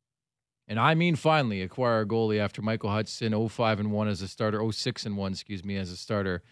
[0.70, 4.28] and I mean finally, acquire a goalie after Michael Hutchinson 05 and 1 as a
[4.28, 6.44] starter, 06 and 1, excuse me, as a starter.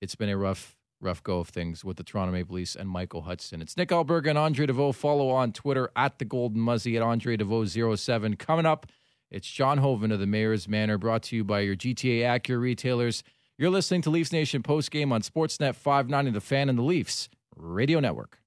[0.00, 3.22] It's been a rough, rough go of things with the Toronto Maple Leafs and Michael
[3.22, 3.62] Hutchinson.
[3.62, 4.90] It's Nick Alberga and Andre Deveaux.
[4.90, 8.34] Follow on Twitter at the Golden Muzzy at Andre Deveaux 07.
[8.34, 8.86] Coming up,
[9.30, 13.22] it's John Hoven of the Mayor's Manor, brought to you by your GTA Acura retailers.
[13.56, 18.00] You're listening to Leafs Nation postgame on Sportsnet 590 The Fan and the Leafs Radio
[18.00, 18.41] Network.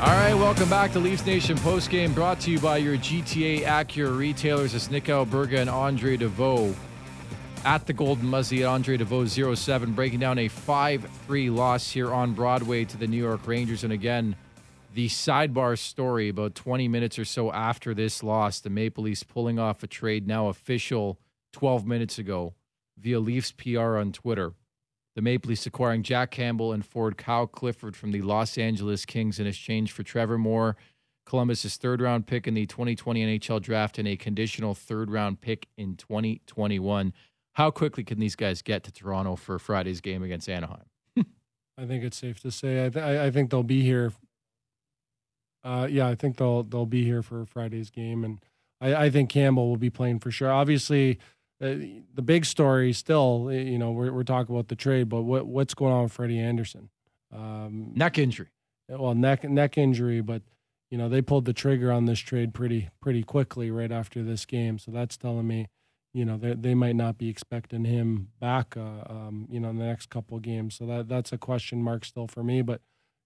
[0.00, 4.16] All right, welcome back to Leafs Nation postgame brought to you by your GTA Acura
[4.16, 4.72] retailers.
[4.72, 6.72] It's Nick Alberga and Andre Deveaux
[7.64, 12.14] at the Golden Muzzy at Andre Deveaux 07, breaking down a 5 3 loss here
[12.14, 13.82] on Broadway to the New York Rangers.
[13.82, 14.36] And again,
[14.94, 19.58] the sidebar story about 20 minutes or so after this loss, the Maple Leafs pulling
[19.58, 21.18] off a trade now official
[21.54, 22.54] 12 minutes ago
[22.96, 24.52] via Leafs PR on Twitter.
[25.18, 29.40] The Maple Leafs acquiring Jack Campbell and Ford Kyle Clifford from the Los Angeles Kings
[29.40, 30.76] in exchange for Trevor Moore,
[31.26, 35.66] Columbus's third round pick in the 2020 NHL draft, and a conditional third round pick
[35.76, 37.12] in 2021.
[37.54, 40.84] How quickly can these guys get to Toronto for Friday's game against Anaheim?
[41.16, 42.86] I think it's safe to say.
[42.86, 44.12] I, th- I think they'll be here.
[45.64, 48.38] Uh, yeah, I think they'll they'll be here for Friday's game, and
[48.80, 50.52] I, I think Campbell will be playing for sure.
[50.52, 51.18] Obviously,
[51.60, 51.74] uh,
[52.14, 55.74] the big story still, you know, we're, we're talking about the trade, but what what's
[55.74, 56.88] going on with Freddie Andersen?
[57.34, 58.48] Um, neck injury.
[58.88, 60.42] Well, neck neck injury, but
[60.90, 64.46] you know they pulled the trigger on this trade pretty pretty quickly right after this
[64.46, 65.66] game, so that's telling me,
[66.14, 69.78] you know, they they might not be expecting him back, uh, um, you know, in
[69.78, 70.76] the next couple of games.
[70.76, 72.80] So that that's a question mark still for me, but.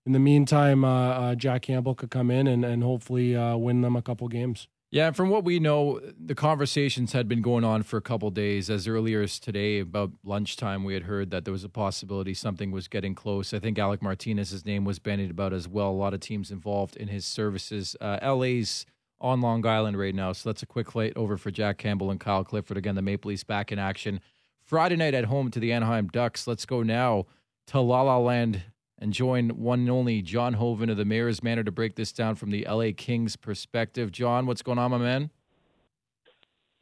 [0.05, 3.83] In the meantime, uh, uh Jack Campbell could come in and, and hopefully uh, win
[3.83, 4.67] them a couple games.
[4.93, 8.31] Yeah, and from what we know, the conversations had been going on for a couple
[8.31, 8.69] days.
[8.69, 12.71] As earlier as today, about lunchtime, we had heard that there was a possibility something
[12.71, 13.55] was getting close.
[13.55, 15.89] I think Alec Martinez's name was bandied about as well.
[15.89, 17.97] A lot of teams involved in his services.
[18.03, 18.85] Uh, LA's
[19.19, 22.21] on Long Island right now, so that's a quick flight over for Jack Campbell and
[22.21, 22.77] Kyle Clifford.
[22.77, 24.21] Again, the Maple Leafs back in action
[24.63, 26.47] Friday night at home to the Anaheim Ducks.
[26.47, 27.25] Let's go now
[27.69, 28.63] to La La Land
[29.03, 32.37] and join one and only John Hoven of the Mayor's Manor to break this down
[32.37, 34.13] from the LA Kings perspective.
[34.13, 35.31] John, what's going on, my man?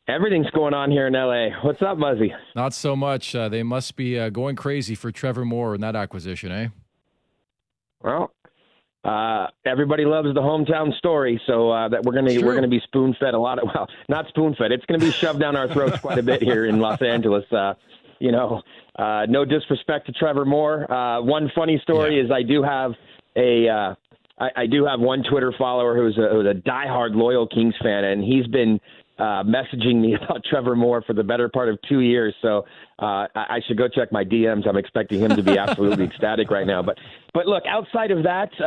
[0.07, 1.49] Everything's going on here in LA.
[1.65, 2.33] What's up, Muzzy?
[2.55, 3.35] Not so much.
[3.35, 6.69] Uh, they must be uh, going crazy for Trevor Moore in that acquisition, eh?
[8.03, 8.35] Well,
[9.05, 13.17] uh, everybody loves the hometown story, so uh, that we're gonna we're gonna be spoon
[13.19, 14.73] fed a lot of well, not spoon fed.
[14.73, 17.45] It's gonna be shoved down our throats quite a bit here in Los Angeles.
[17.51, 17.75] Uh,
[18.19, 18.63] you know,
[19.01, 20.91] uh, no disrespect to Trevor Moore.
[20.93, 22.25] Uh, one funny story yeah.
[22.25, 22.93] is I do have
[23.37, 23.95] a uh,
[24.39, 28.05] I, I do have one Twitter follower who's a, who's a diehard loyal Kings fan,
[28.05, 28.81] and he's been
[29.21, 32.35] uh, messaging me about Trevor Moore for the better part of two years.
[32.41, 32.65] So
[32.99, 34.67] uh, I should go check my DMs.
[34.67, 36.83] I'm expecting him to be absolutely ecstatic right now.
[36.83, 36.99] But
[37.33, 38.65] but look, outside of that, uh,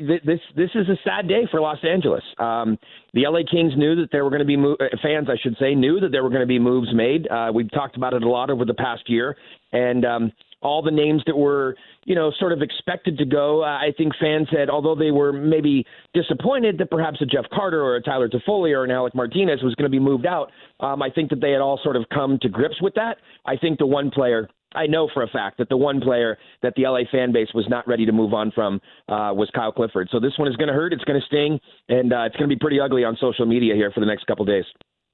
[0.00, 0.06] yeah.
[0.06, 2.22] th- this this is a sad day for Los Angeles.
[2.38, 2.78] Um,
[3.14, 5.56] the LA Kings knew that there were going to be mo- uh, fans, I should
[5.58, 7.26] say, knew that there were going to be moves made.
[7.28, 9.36] Uh, we've talked about it a lot over the past year,
[9.72, 11.76] and um, all the names that were,
[12.08, 13.62] you know, sort of expected to go.
[13.62, 15.84] Uh, I think fans had, although they were maybe
[16.14, 19.74] disappointed that perhaps a Jeff Carter or a Tyler Toffoli or an Alec Martinez was
[19.74, 20.50] going to be moved out,
[20.80, 23.18] um, I think that they had all sort of come to grips with that.
[23.44, 26.72] I think the one player I know for a fact that the one player that
[26.76, 30.08] the LA fan base was not ready to move on from uh, was Kyle Clifford.
[30.10, 30.94] So this one is going to hurt.
[30.94, 33.74] It's going to sting, and uh, it's going to be pretty ugly on social media
[33.74, 34.64] here for the next couple days.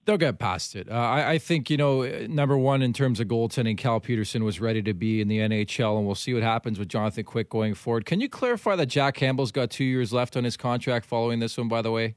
[0.05, 0.91] They'll get past it.
[0.91, 4.61] Uh, I, I, think, you know, number one, in terms of goaltending, Cal Petersen was
[4.61, 7.75] ready to be in the NHL, and we'll see what happens with Jonathan Quick going
[7.75, 8.05] forward.
[8.05, 11.57] Can you clarify that Jack Campbell's got two years left on his contract following this
[11.57, 12.17] one, by the way?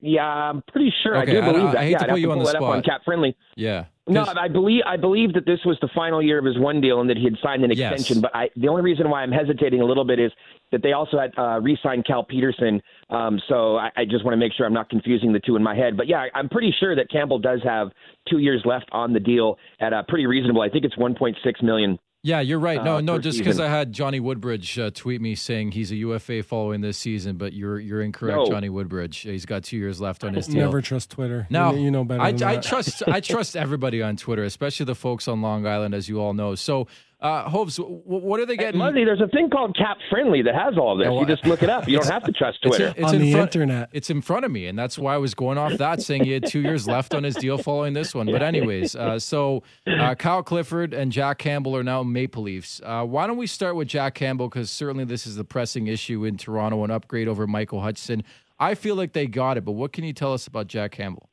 [0.00, 1.16] Yeah, I'm pretty sure.
[1.16, 1.78] Okay, I do believe I, that.
[1.78, 2.62] I hate yeah, to put you on the spot.
[2.62, 3.36] on Cap Friendly.
[3.56, 3.84] Yeah.
[4.08, 7.00] No, I believe I believe that this was the final year of his one deal
[7.00, 8.16] and that he had signed an extension.
[8.16, 8.22] Yes.
[8.22, 10.32] But I, the only reason why I'm hesitating a little bit is
[10.72, 12.82] that they also had uh, re-signed Cal Petersen.
[13.10, 15.62] Um, so I, I just want to make sure I'm not confusing the two in
[15.62, 15.96] my head.
[15.96, 17.90] But yeah, I'm pretty sure that Campbell does have
[18.28, 20.62] two years left on the deal at a pretty reasonable.
[20.62, 22.82] I think it's 1.6 million yeah, you're right.
[22.84, 25.96] No, uh, no, just because I had Johnny Woodbridge uh, tweet me saying he's a
[25.96, 28.46] UFA following this season, but you're you're incorrect, no.
[28.46, 29.18] Johnny Woodbridge.
[29.18, 30.60] He's got two years left on his deal.
[30.60, 31.46] Never trust Twitter.
[31.48, 32.20] No, you, you know better.
[32.20, 36.08] I, I trust I trust everybody on Twitter, especially the folks on Long Island, as
[36.08, 36.54] you all know.
[36.54, 36.88] So
[37.20, 38.80] uh, Hobbs, what are they getting?
[38.80, 41.08] Hey, Muzzy, there's a thing called Cap Friendly that has all this.
[41.08, 41.86] you just look it up.
[41.86, 42.88] You don't have to trust Twitter.
[42.88, 43.90] It's, it's on the front, internet.
[43.92, 46.32] It's in front of me, and that's why I was going off that, saying he
[46.32, 48.26] had two years left on his deal following this one.
[48.26, 52.80] But anyways, uh, so uh, Kyle Clifford and Jack Campbell are now Maple Leafs.
[52.84, 56.24] Uh, why don't we start with Jack Campbell because certainly this is the pressing issue
[56.24, 58.24] in Toronto, an upgrade over Michael Hutchinson.
[58.58, 61.29] I feel like they got it, but what can you tell us about Jack Campbell?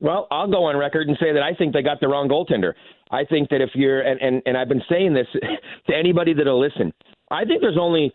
[0.00, 2.74] Well, I'll go on record and say that I think they got the wrong goaltender.
[3.10, 5.26] I think that if you're and, and, and I've been saying this
[5.88, 6.92] to anybody that'll listen,
[7.30, 8.12] I think there's only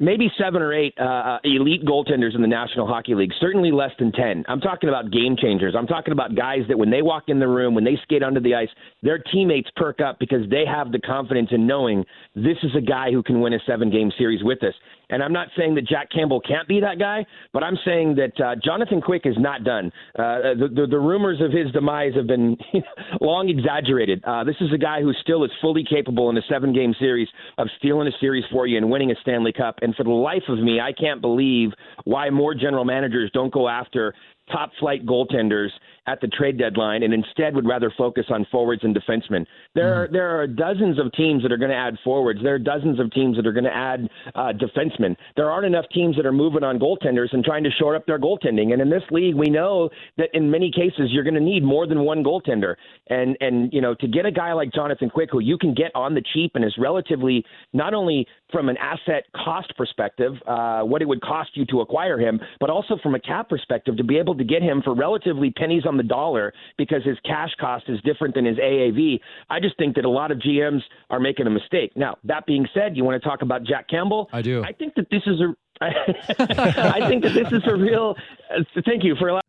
[0.00, 3.32] maybe seven or eight uh, elite goaltenders in the National Hockey League.
[3.40, 4.44] Certainly less than ten.
[4.48, 5.74] I'm talking about game changers.
[5.76, 8.40] I'm talking about guys that when they walk in the room, when they skate under
[8.40, 8.68] the ice,
[9.02, 12.04] their teammates perk up because they have the confidence in knowing
[12.34, 14.74] this is a guy who can win a seven game series with us.
[15.14, 18.44] And I'm not saying that Jack Campbell can't be that guy, but I'm saying that
[18.44, 19.92] uh, Jonathan Quick is not done.
[20.18, 22.56] Uh, the, the, the rumors of his demise have been
[23.20, 24.24] long exaggerated.
[24.24, 27.28] Uh, this is a guy who still is fully capable in a seven game series
[27.58, 29.76] of stealing a series for you and winning a Stanley Cup.
[29.82, 31.70] And for the life of me, I can't believe
[32.02, 34.16] why more general managers don't go after
[34.50, 35.70] top flight goaltenders
[36.06, 39.46] at the trade deadline and instead would rather focus on forwards and defensemen.
[39.74, 39.96] There mm.
[39.96, 42.40] are there are dozens of teams that are going to add forwards.
[42.42, 45.16] There are dozens of teams that are going to add uh, defensemen.
[45.36, 48.18] There aren't enough teams that are moving on goaltenders and trying to shore up their
[48.18, 48.72] goaltending.
[48.72, 51.86] And in this league, we know that in many cases you're going to need more
[51.86, 52.74] than one goaltender.
[53.08, 55.90] And and you know to get a guy like Jonathan Quick who you can get
[55.94, 61.02] on the cheap and is relatively not only from an asset cost perspective, uh, what
[61.02, 64.16] it would cost you to acquire him, but also from a cap perspective to be
[64.16, 68.00] able to get him for relatively pennies on the dollar because his cash cost is
[68.02, 69.20] different than his AAV.
[69.50, 70.80] I just think that a lot of GMs
[71.10, 71.92] are making a mistake.
[71.96, 74.28] Now, that being said, you want to talk about Jack Campbell?
[74.32, 74.62] I do.
[74.62, 75.54] I think that this is a.
[75.80, 78.14] I think that this is a real.
[78.50, 79.42] Uh, thank you for allowing.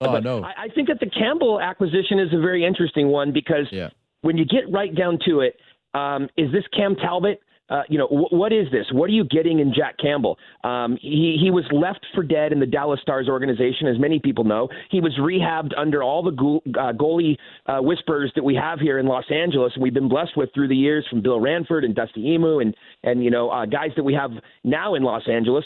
[0.00, 0.42] Oh but no!
[0.42, 3.90] I, I think that the Campbell acquisition is a very interesting one because yeah.
[4.22, 5.56] when you get right down to it,
[5.92, 7.40] um, is this Cam Talbot?
[7.70, 8.86] Uh, you know, wh- what is this?
[8.92, 10.38] What are you getting in Jack Campbell?
[10.64, 14.44] Um, he, he was left for dead in the Dallas Stars organization, as many people
[14.44, 14.68] know.
[14.90, 18.98] He was rehabbed under all the go- uh, goalie uh, whispers that we have here
[18.98, 19.72] in Los Angeles.
[19.78, 23.22] We've been blessed with through the years from Bill Ranford and Dusty Imoo and, and
[23.22, 24.30] you know, uh, guys that we have
[24.64, 25.64] now in Los Angeles.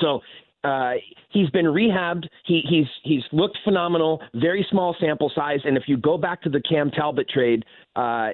[0.00, 0.20] So
[0.62, 0.92] uh,
[1.30, 2.26] he's been rehabbed.
[2.44, 4.20] He, he's he's looked phenomenal.
[4.34, 7.64] Very small sample size, and if you go back to the Cam Talbot trade,
[7.96, 8.28] uh,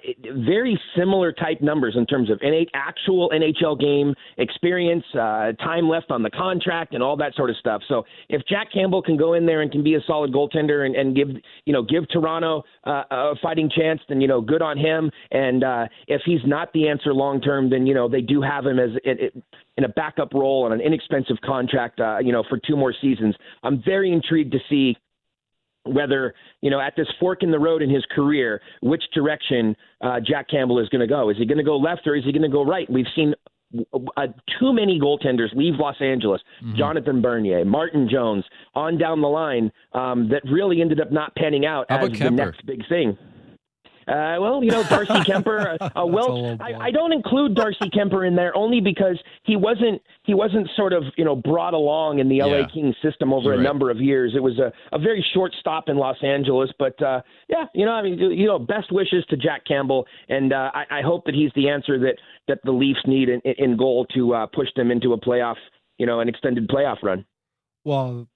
[0.45, 6.11] very similar type numbers in terms of NH, actual NHL game experience, uh, time left
[6.11, 7.83] on the contract, and all that sort of stuff.
[7.89, 10.95] So if Jack Campbell can go in there and can be a solid goaltender and,
[10.95, 11.29] and give
[11.65, 15.11] you know give Toronto uh, a fighting chance, then you know good on him.
[15.31, 18.67] And uh, if he's not the answer long term, then you know they do have
[18.67, 19.43] him as it, it,
[19.79, 23.35] in a backup role on an inexpensive contract, uh, you know, for two more seasons.
[23.63, 24.97] I'm very intrigued to see
[25.87, 30.21] whether you know at this fork in the road in his career, which direction uh,
[30.21, 31.31] Jack Campbell is going to go.
[31.31, 32.91] Is he going to go left or is he going to go right?
[32.91, 33.35] We've seen
[34.17, 34.27] uh,
[34.61, 36.41] too many goaltenders leave Los Angeles.
[36.63, 36.77] Mm-hmm.
[36.77, 41.67] Jonathan Bernier, Martin Jones, on down the line um, that really ended up not panning
[41.67, 43.19] out How as the next big thing.
[44.09, 45.77] Uh, well, you know, Darcy Kuemper.
[45.81, 50.01] Uh, uh, well, I, I don't include Darcy Kuemper in there only because he wasn't
[50.23, 52.67] he wasn't sort of you know brought along in the LA yeah.
[52.73, 53.65] Kings system over You're a right.
[53.65, 54.33] number of years.
[54.37, 57.93] It was a, a very short stop in Los Angeles, but uh, yeah, you know,
[57.93, 61.35] I mean, you know, best wishes to Jack Campbell, and uh, I, I hope that
[61.35, 62.15] he's the answer that
[62.47, 65.57] that the Leafs need in, in goal to uh, push them into a playoff,
[65.99, 67.25] you know, an extended playoff run.
[67.85, 68.29] Well,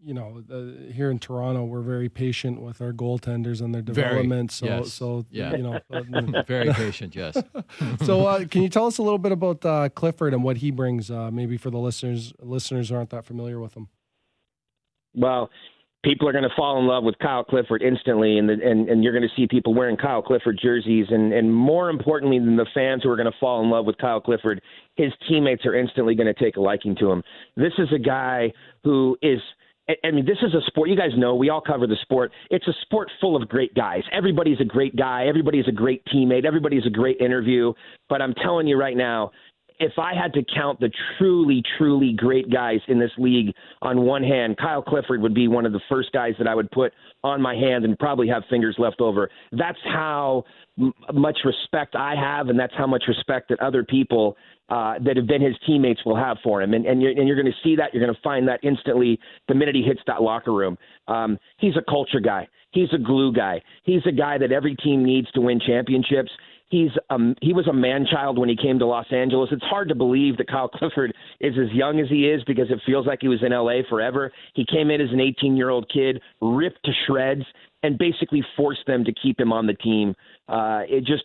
[0.00, 4.52] you know, uh, here in Toronto, we're very patient with our goaltenders and their development.
[4.52, 4.92] Very, so, yes.
[4.92, 5.56] so yeah.
[5.56, 7.16] you know, very patient.
[7.16, 7.36] Yes.
[8.04, 10.70] so, uh, can you tell us a little bit about uh, Clifford and what he
[10.70, 11.10] brings?
[11.10, 13.88] Uh, maybe for the listeners, listeners aren't that familiar with him.
[15.14, 15.50] Well,
[16.04, 19.02] people are going to fall in love with Kyle Clifford instantly, and the, and and
[19.02, 22.66] you're going to see people wearing Kyle Clifford jerseys, and and more importantly than the
[22.72, 24.62] fans who are going to fall in love with Kyle Clifford,
[24.96, 27.22] his teammates are instantly going to take a liking to him.
[27.56, 28.52] This is a guy
[28.84, 29.40] who is
[30.04, 30.90] I mean, this is a sport.
[30.90, 32.30] You guys know we all cover the sport.
[32.50, 34.02] It's a sport full of great guys.
[34.12, 35.26] Everybody's a great guy.
[35.26, 36.44] Everybody's a great teammate.
[36.44, 37.72] Everybody's a great interview.
[38.08, 39.30] But I'm telling you right now,
[39.80, 44.22] if I had to count the truly, truly great guys in this league on one
[44.22, 47.40] hand, Kyle Clifford would be one of the first guys that I would put on
[47.40, 49.30] my hand and probably have fingers left over.
[49.52, 50.44] That's how
[50.78, 54.36] m- much respect I have, and that's how much respect that other people
[54.68, 56.74] uh, that have been his teammates will have for him.
[56.74, 57.94] And, and you're, and you're going to see that.
[57.94, 60.76] You're going to find that instantly the minute he hits that locker room.
[61.06, 62.48] Um, he's a culture guy.
[62.70, 63.62] He's a glue guy.
[63.84, 66.30] He's a guy that every team needs to win championships.
[66.70, 69.48] He's um, he was a man child when he came to Los Angeles.
[69.52, 72.78] It's hard to believe that Kyle Clifford is as young as he is because it
[72.84, 74.30] feels like he was in LA forever.
[74.54, 77.44] He came in as an 18 year old kid, ripped to shreds,
[77.82, 80.14] and basically forced them to keep him on the team.
[80.46, 81.24] Uh, it just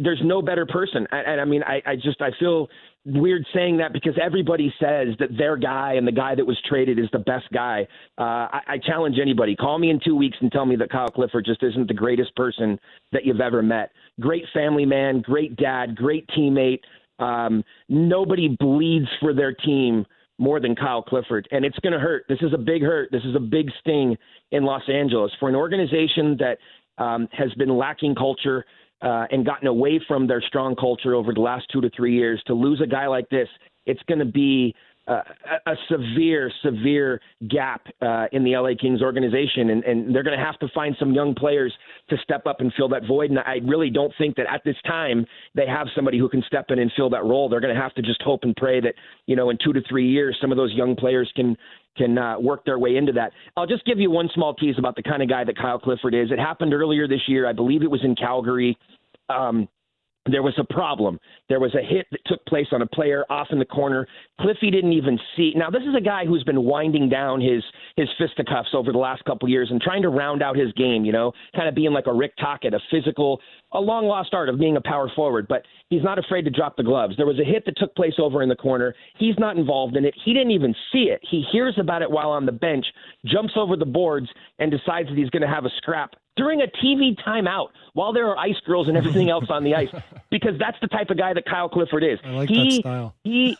[0.00, 1.06] there's no better person.
[1.10, 2.68] And, and I mean, I, I just I feel
[3.04, 6.98] weird saying that because everybody says that their guy and the guy that was traded
[6.98, 7.86] is the best guy.
[8.18, 8.22] Uh,
[8.52, 9.56] I, I challenge anybody.
[9.56, 12.34] Call me in two weeks and tell me that Kyle Clifford just isn't the greatest
[12.36, 12.78] person
[13.12, 13.90] that you've ever met.
[14.20, 16.80] Great family man, great dad, great teammate.
[17.18, 20.06] Um, nobody bleeds for their team
[20.38, 22.24] more than Kyle Clifford, and it's going to hurt.
[22.28, 23.10] This is a big hurt.
[23.12, 24.16] This is a big sting
[24.52, 26.56] in Los Angeles for an organization that
[26.96, 28.64] um, has been lacking culture
[29.02, 32.42] uh, and gotten away from their strong culture over the last two to three years,
[32.46, 33.48] to lose a guy like this,
[33.86, 34.74] it's going to be
[35.10, 35.22] uh,
[35.66, 40.44] a severe, severe gap uh, in the LA Kings organization, and, and they're going to
[40.44, 41.72] have to find some young players
[42.08, 43.30] to step up and fill that void.
[43.30, 46.66] And I really don't think that at this time they have somebody who can step
[46.68, 47.48] in and fill that role.
[47.48, 48.94] They're going to have to just hope and pray that
[49.26, 51.56] you know in two to three years some of those young players can
[51.96, 53.32] can uh, work their way into that.
[53.56, 56.14] I'll just give you one small tease about the kind of guy that Kyle Clifford
[56.14, 56.30] is.
[56.30, 57.48] It happened earlier this year.
[57.48, 58.78] I believe it was in Calgary.
[59.30, 59.68] Um,
[60.30, 61.18] there was a problem.
[61.48, 64.06] There was a hit that took place on a player off in the corner.
[64.40, 65.54] Cliffy didn't even see.
[65.56, 67.62] Now, this is a guy who's been winding down his
[67.96, 71.04] his fisticuffs over the last couple years and trying to round out his game.
[71.04, 73.40] You know, kind of being like a Rick Tocchet, a physical,
[73.72, 75.46] a long lost art of being a power forward.
[75.48, 77.16] But he's not afraid to drop the gloves.
[77.16, 78.94] There was a hit that took place over in the corner.
[79.18, 80.14] He's not involved in it.
[80.24, 81.20] He didn't even see it.
[81.28, 82.86] He hears about it while on the bench,
[83.24, 86.66] jumps over the boards, and decides that he's going to have a scrap during a
[86.82, 89.90] TV timeout while there are ice girls and everything else on the ice
[90.30, 92.18] because that's the type of guy that Kyle Clifford is.
[92.24, 93.14] I like he, that style.
[93.24, 93.56] He,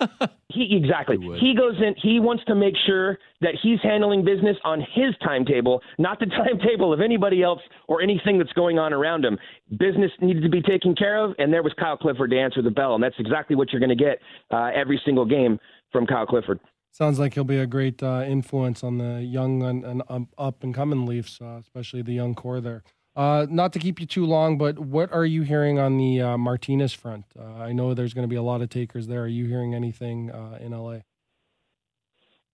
[0.49, 1.19] he exactly.
[1.39, 1.95] He goes in.
[2.03, 6.91] He wants to make sure that he's handling business on his timetable, not the timetable
[6.93, 9.39] of anybody else or anything that's going on around him.
[9.79, 12.71] Business needed to be taken care of, and there was Kyle Clifford to answer the
[12.71, 14.19] bell, and that's exactly what you're going to get
[14.51, 15.59] uh, every single game
[15.93, 16.61] from Kyle Clifford.
[16.93, 20.65] Sounds like he'll be a great uh, influence on the young and, and um, up
[20.65, 22.83] and coming Leafs, uh, especially the young core there.
[23.15, 26.39] Uh, not to keep you too long, but what are you hearing on the uh,
[26.39, 27.25] Martinez front?
[27.39, 29.23] Uh, I know there's going to be a lot of takers there.
[29.23, 30.31] Are you hearing anything
[30.61, 31.01] in LA?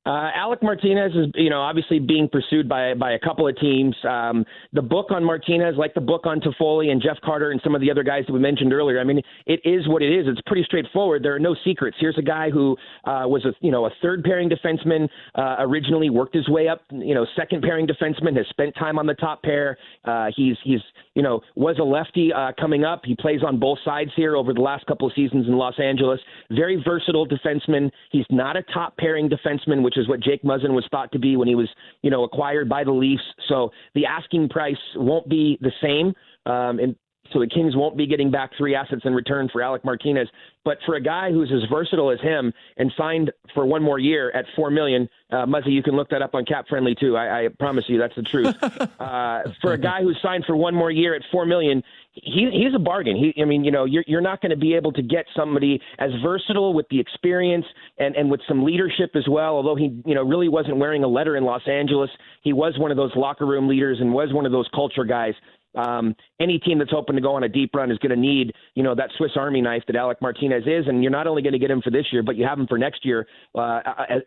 [0.07, 3.95] Uh, Alec Martinez is, you know, obviously being pursued by by a couple of teams.
[4.09, 7.75] Um, the book on Martinez, like the book on Toffoli and Jeff Carter and some
[7.75, 10.27] of the other guys that we mentioned earlier, I mean, it is what it is.
[10.29, 11.25] It's pretty straightforward.
[11.25, 11.97] There are no secrets.
[11.99, 16.09] Here's a guy who uh, was a, you know, a third pairing defenseman uh, originally,
[16.09, 19.43] worked his way up, you know, second pairing defenseman, has spent time on the top
[19.43, 19.77] pair.
[20.05, 20.81] Uh, he's he's
[21.17, 23.01] you know was a lefty uh, coming up.
[23.05, 26.21] He plays on both sides here over the last couple of seasons in Los Angeles.
[26.51, 27.91] Very versatile defenseman.
[28.13, 31.37] He's not a top pairing defenseman, which is what Jake Muzzin was thought to be
[31.37, 31.69] when he was,
[32.03, 33.23] you know, acquired by the Leafs.
[33.49, 36.15] So the asking price won't be the same.
[36.45, 36.95] Um, and
[37.33, 40.29] so the Kings won't be getting back three assets in return for Alec Martinez.
[40.65, 44.33] But for a guy who's as versatile as him and signed for one more year
[44.33, 47.17] at four million, uh, Muzzy, you can look that up on Cap Friendly too.
[47.17, 48.55] I, I promise you that's the truth.
[49.01, 51.83] uh, for a guy who's signed for one more year at four million,
[52.15, 53.17] he, he's a bargain.
[53.17, 55.81] He, I mean, you know, you're, you're not going to be able to get somebody
[55.99, 57.67] as versatile with the experience
[57.99, 59.55] and, and with some leadership as well.
[59.55, 62.11] Although he, you know, really wasn't wearing a letter in Los Angeles,
[62.43, 65.35] he was one of those locker room leaders and was one of those culture guys.
[65.77, 68.53] Um, any team that's hoping to go on a deep run is going to need,
[68.75, 71.53] you know, that Swiss Army knife that Alec Martinez is, and you're not only going
[71.53, 73.81] to get him for this year, but you have him for next year uh,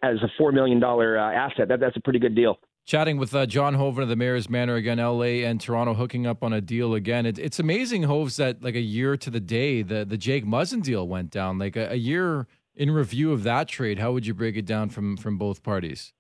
[0.04, 1.68] as, a four million dollar uh, asset.
[1.68, 2.60] That, that's a pretty good deal.
[2.86, 6.44] Chatting with uh, John Hoven of the Mayor's Manor again, LA and Toronto hooking up
[6.44, 7.26] on a deal again.
[7.26, 10.82] It, it's amazing, Hoves, that like a year to the day, the, the Jake Muzzin
[10.82, 11.60] deal went down.
[11.60, 14.90] Like a, a year in review of that trade, how would you break it down
[14.90, 16.14] from from both parties?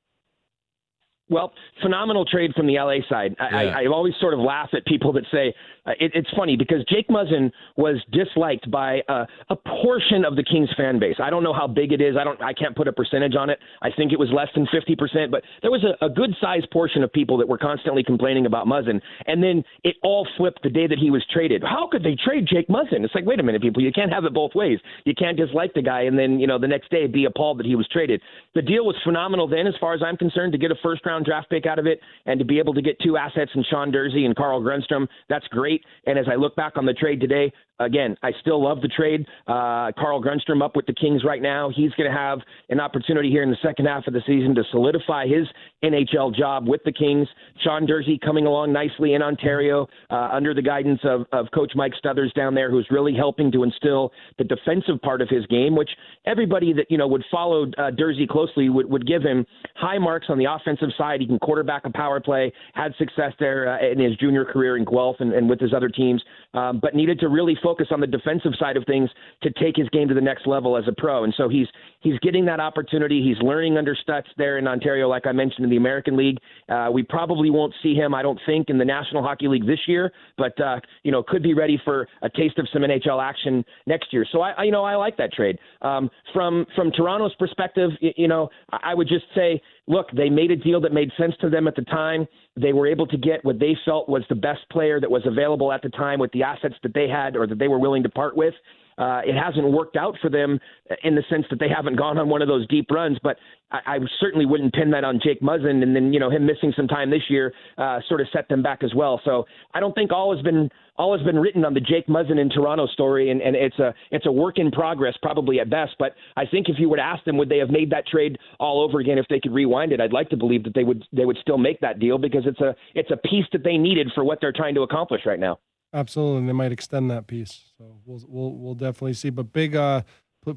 [1.29, 3.35] Well, phenomenal trade from the LA side.
[3.39, 3.77] I, yeah.
[3.77, 5.53] I, I always sort of laugh at people that say
[5.89, 10.43] uh, it, it's funny because Jake Muzzin was disliked by uh, a portion of the
[10.43, 11.15] Kings fan base.
[11.21, 12.15] I don't know how big it is.
[12.19, 12.41] I don't.
[12.41, 13.59] I can't put a percentage on it.
[13.81, 16.69] I think it was less than fifty percent, but there was a, a good sized
[16.71, 19.01] portion of people that were constantly complaining about Muzzin.
[19.25, 21.63] And then it all flipped the day that he was traded.
[21.63, 23.03] How could they trade Jake Muzzin?
[23.03, 23.81] It's like, wait a minute, people.
[23.81, 24.79] You can't have it both ways.
[25.05, 27.65] You can't dislike the guy and then you know the next day be appalled that
[27.65, 28.21] he was traded.
[28.55, 31.25] The deal was phenomenal then, as far as I'm concerned, to get a first round
[31.25, 33.91] draft pick out of it and to be able to get two assets in Sean
[33.91, 35.78] Durzi and Carl Grundstrom, that's great.
[36.05, 39.25] And as I look back on the trade today, again, I still love the trade.
[39.47, 41.71] Uh, Carl Grundstrom up with the Kings right now.
[41.73, 44.63] He's going to have an opportunity here in the second half of the season to
[44.71, 45.47] solidify his
[45.83, 47.27] NHL job with the Kings.
[47.63, 51.93] Sean Durzi coming along nicely in Ontario uh, under the guidance of, of Coach Mike
[52.03, 55.89] Stothers down there, who's really helping to instill the defensive part of his game, which
[56.25, 60.27] everybody that you know would follow uh, Durzi closely would, would give him high marks
[60.29, 61.21] on the offensive side.
[61.21, 64.85] He can quarterback a power play, had success there uh, in his junior career in
[64.85, 68.07] Guelph and, and with his other teams, um, but needed to really focus on the
[68.07, 69.09] defensive side of things
[69.43, 71.23] to take his game to the next level as a pro.
[71.23, 71.67] And so he's
[72.01, 73.21] he's getting that opportunity.
[73.21, 76.37] He's learning under Stutz there in Ontario, like I mentioned in the American League.
[76.69, 79.79] Uh, we probably won't see him, I don't think, in the National Hockey League this
[79.87, 83.63] year, but uh, you know could be ready for a taste of some NHL action
[83.85, 84.25] next year.
[84.31, 85.57] So I, I you know I like that trade.
[85.81, 90.51] Um, from from Toronto's perspective, you, you know I would just say look, they made
[90.51, 92.25] a deal that made sense to them at the time.
[92.55, 95.73] They were able to get what they felt was the best player that was available
[95.73, 98.09] at the time with the assets that they had or that they were willing to
[98.09, 98.53] part with.
[98.99, 100.59] Uh, it hasn't worked out for them
[101.03, 103.37] in the sense that they haven't gone on one of those deep runs, but
[103.71, 105.81] I, I certainly wouldn't pin that on Jake Muzzin.
[105.81, 108.61] And then, you know, him missing some time this year uh, sort of set them
[108.61, 109.21] back as well.
[109.23, 112.37] So I don't think all has been all has been written on the Jake Muzzin
[112.39, 115.95] in Toronto story, and, and it's a it's a work in progress, probably at best.
[115.97, 118.81] But I think if you to ask them, would they have made that trade all
[118.83, 120.01] over again if they could rewind it?
[120.01, 122.59] I'd like to believe that they would they would still make that deal because it's
[122.59, 125.59] a it's a piece that they needed for what they're trying to accomplish right now.
[125.93, 127.71] Absolutely, and they might extend that piece.
[127.77, 129.31] So we'll we'll we'll definitely see.
[129.31, 130.03] But big, uh,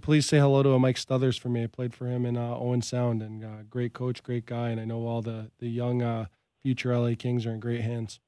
[0.01, 1.65] please say hello to Mike Stothers for me.
[1.65, 4.81] I played for him in uh, Owen Sound, and uh, great coach, great guy, and
[4.81, 6.27] I know all the the young uh,
[6.63, 8.21] future LA Kings are in great hands.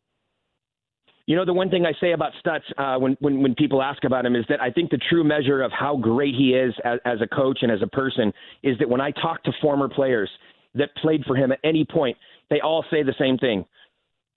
[1.27, 4.05] You know, the one thing I say about Stutz uh, when, when when people ask
[4.05, 7.01] about him is that I think the true measure of how great he is as,
[7.05, 8.33] as a coach and as a person
[8.63, 10.31] is that when I talk to former players
[10.75, 12.17] that played for him at any point,
[12.51, 13.65] they all say the same thing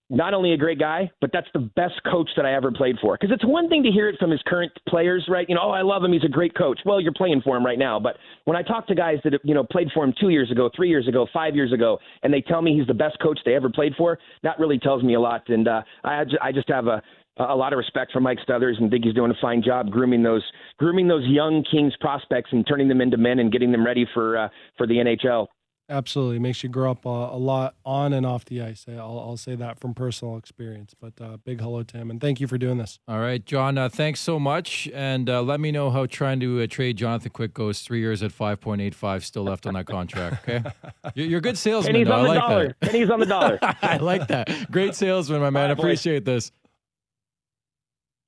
[0.09, 3.17] not only a great guy, but that's the best coach that I ever played for.
[3.19, 5.47] Because it's one thing to hear it from his current players, right?
[5.49, 6.13] You know, oh, I love him.
[6.13, 6.79] He's a great coach.
[6.85, 7.99] Well, you're playing for him right now.
[7.99, 10.69] But when I talk to guys that, you know, played for him two years ago,
[10.75, 13.55] three years ago, five years ago, and they tell me he's the best coach they
[13.55, 15.43] ever played for, that really tells me a lot.
[15.49, 17.01] And uh, I, I just have a,
[17.37, 20.23] a lot of respect for Mike Stothers and think he's doing a fine job grooming
[20.23, 20.43] those
[20.77, 24.37] grooming those young Kings prospects and turning them into men and getting them ready for
[24.37, 25.47] uh, for the NHL.
[25.89, 28.85] Absolutely, makes you grow up a, a, lot on and off the ice.
[28.89, 30.93] I'll, I'll say that from personal experience.
[30.99, 32.99] But uh, big hello to him, and thank you for doing this.
[33.07, 33.77] All right, John.
[33.77, 37.31] Uh, thanks so much, and uh, let me know how trying to uh, trade Jonathan
[37.31, 37.79] Quick goes.
[37.83, 40.49] Three years at five point eight five, still left on that contract.
[40.49, 40.69] Okay,
[41.15, 41.93] you're, you're a good salesman.
[41.93, 42.67] Pennies on the like dollar.
[42.67, 42.79] That.
[42.81, 43.59] Pennies on the dollar.
[43.81, 44.69] I like that.
[44.69, 45.71] Great salesman, my man.
[45.71, 46.51] Appreciate this.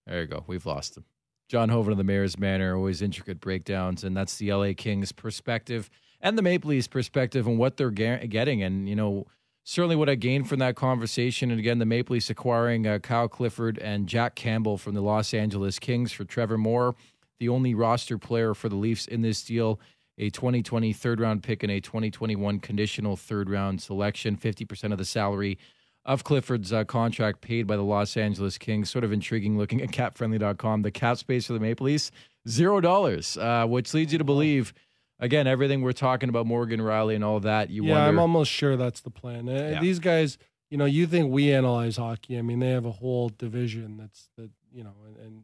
[0.07, 0.45] There you go.
[0.47, 1.03] We've lost him.
[1.49, 5.89] John Hoven of the Mayor's Manor, always intricate breakdowns, and that's the LA Kings perspective
[6.22, 8.62] and the Maple Leafs perspective on what they're getting.
[8.64, 9.28] And, you know,
[9.64, 11.52] certainly what I gained from that conversation.
[11.52, 15.34] And again, the Maple Leafs acquiring uh, Kyle Clifford and Jack Campbell from the Los
[15.34, 16.96] Angeles Kings for Trevor Moore,
[17.40, 19.80] the only roster player for the Leafs in this deal.
[20.18, 25.06] A 2020 third round pick and a 2021 conditional third round selection, 50% of the
[25.06, 25.58] salary
[26.04, 28.90] of Clifford's uh, contract paid by the Los Angeles Kings.
[28.90, 30.82] Sort of intriguing looking at capfriendly.com.
[30.82, 32.12] The cap space for the Maple Leafs,
[32.48, 34.74] zero dollars, uh, which leads you to believe
[35.20, 37.70] again, everything we're talking about Morgan Rielly and all that.
[37.70, 39.48] You yeah, wonder, I'm almost sure that's the plan.
[39.50, 39.80] Uh, yeah.
[39.82, 40.38] These guys,
[40.70, 42.38] you know, you think we analyze hockey?
[42.38, 45.44] I mean, they have a whole division that's that you know, and, and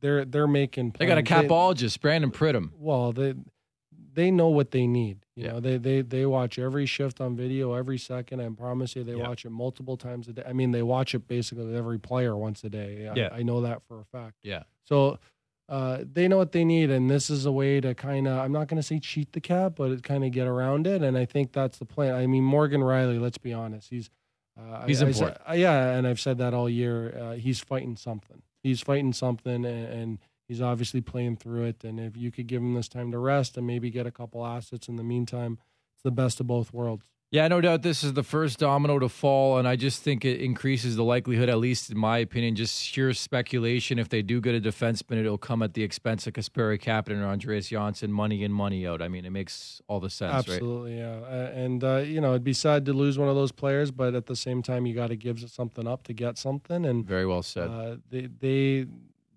[0.00, 0.92] they're they're making.
[0.92, 0.98] Plans.
[0.98, 2.70] They got a capologist, Brandon Pridham.
[2.78, 3.34] Well, they
[4.14, 5.24] they know what they need.
[5.36, 5.52] You yeah.
[5.52, 8.40] know, they they they watch every shift on video every second.
[8.40, 9.28] I promise you, they yeah.
[9.28, 10.42] watch it multiple times a day.
[10.46, 13.08] I mean, they watch it basically every player once a day.
[13.08, 14.36] I, yeah, I know that for a fact.
[14.42, 14.64] Yeah.
[14.84, 15.18] So
[15.68, 18.52] uh, they know what they need, and this is a way to kind of, I'm
[18.52, 21.02] not going to say cheat the cap, but kind of get around it.
[21.02, 22.14] And I think that's the plan.
[22.14, 24.10] I mean, Morgan Rielly, let's be honest, he's
[24.60, 25.40] uh, he's I, important.
[25.46, 27.16] I, yeah, and I've said that all year.
[27.16, 28.42] Uh, he's fighting something.
[28.62, 31.82] He's fighting something, and, and, he's obviously playing through it.
[31.82, 34.44] And if you could give him this time to rest and maybe get a couple
[34.44, 35.58] assets in the meantime,
[35.94, 37.11] it's the best of both worlds.
[37.32, 40.42] Yeah, no doubt this is the first domino to fall, and I just think it
[40.42, 43.98] increases the likelihood, at least in my opinion, just sheer speculation.
[43.98, 47.28] If they do get a defenseman, it'll come at the expense of Kasperi Kapanen or
[47.28, 49.00] Andreas Johnsson, money in, money out.
[49.00, 50.98] I mean, it makes all the sense, Absolutely, right?
[50.98, 51.26] yeah.
[51.26, 54.14] Uh, and, uh, you know, it'd be sad to lose one of those players, but
[54.14, 56.84] at the same time, you got to give something up to get something.
[56.84, 57.70] And Very well said.
[57.70, 58.86] Uh, they, they,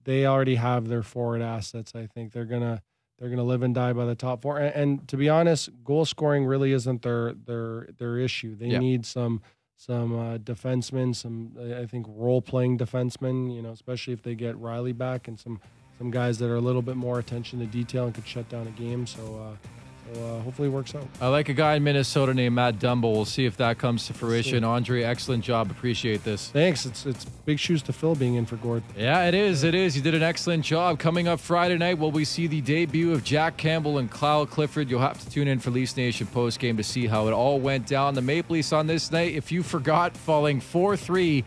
[0.03, 1.93] they already have their forward assets.
[1.95, 2.81] I think they're going to–
[3.17, 4.57] they're going to live and die by the top four.
[4.57, 8.55] And, and, to be honest, goal scoring really isn't their their their issue.
[8.55, 8.79] They yeah.
[8.79, 9.41] need some
[9.77, 11.51] some uh, defensemen, some
[11.81, 13.55] I think role playing defensemen.
[13.55, 15.59] You know, especially if they get Rielly back and some
[15.97, 18.67] some guys that are a little bit more attention to detail and could shut down
[18.67, 19.07] a game.
[19.07, 19.21] So.
[19.37, 19.67] Uh,
[20.13, 21.07] uh, hopefully it works out.
[21.19, 23.03] I like a guy in Minnesota named Matt Dumba.
[23.03, 24.63] We'll see if that comes to fruition.
[24.63, 25.71] Andre, excellent job.
[25.71, 26.49] Appreciate this.
[26.49, 26.85] Thanks.
[26.85, 28.83] It's it's big shoes to fill being in for Gord.
[28.97, 29.63] Yeah, it is.
[29.63, 29.95] It is.
[29.95, 30.99] You did an excellent job.
[30.99, 34.89] Coming up Friday night, will we see the debut of Jack Campbell and Kyle Clifford?
[34.89, 37.59] You'll have to tune in for Leafs Nation post game to see how it all
[37.59, 38.13] went down.
[38.13, 41.43] The Maple Leafs on this night, if you forgot, falling 4 3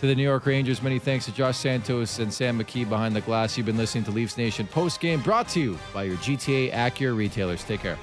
[0.00, 0.82] to the New York Rangers.
[0.82, 3.56] Many thanks to Josh Santos and Sam McKee behind the glass.
[3.56, 7.14] You've been listening to Leafs Nation post game brought to you by your GTA Acura
[7.14, 7.62] retailers.
[7.64, 7.98] Take care.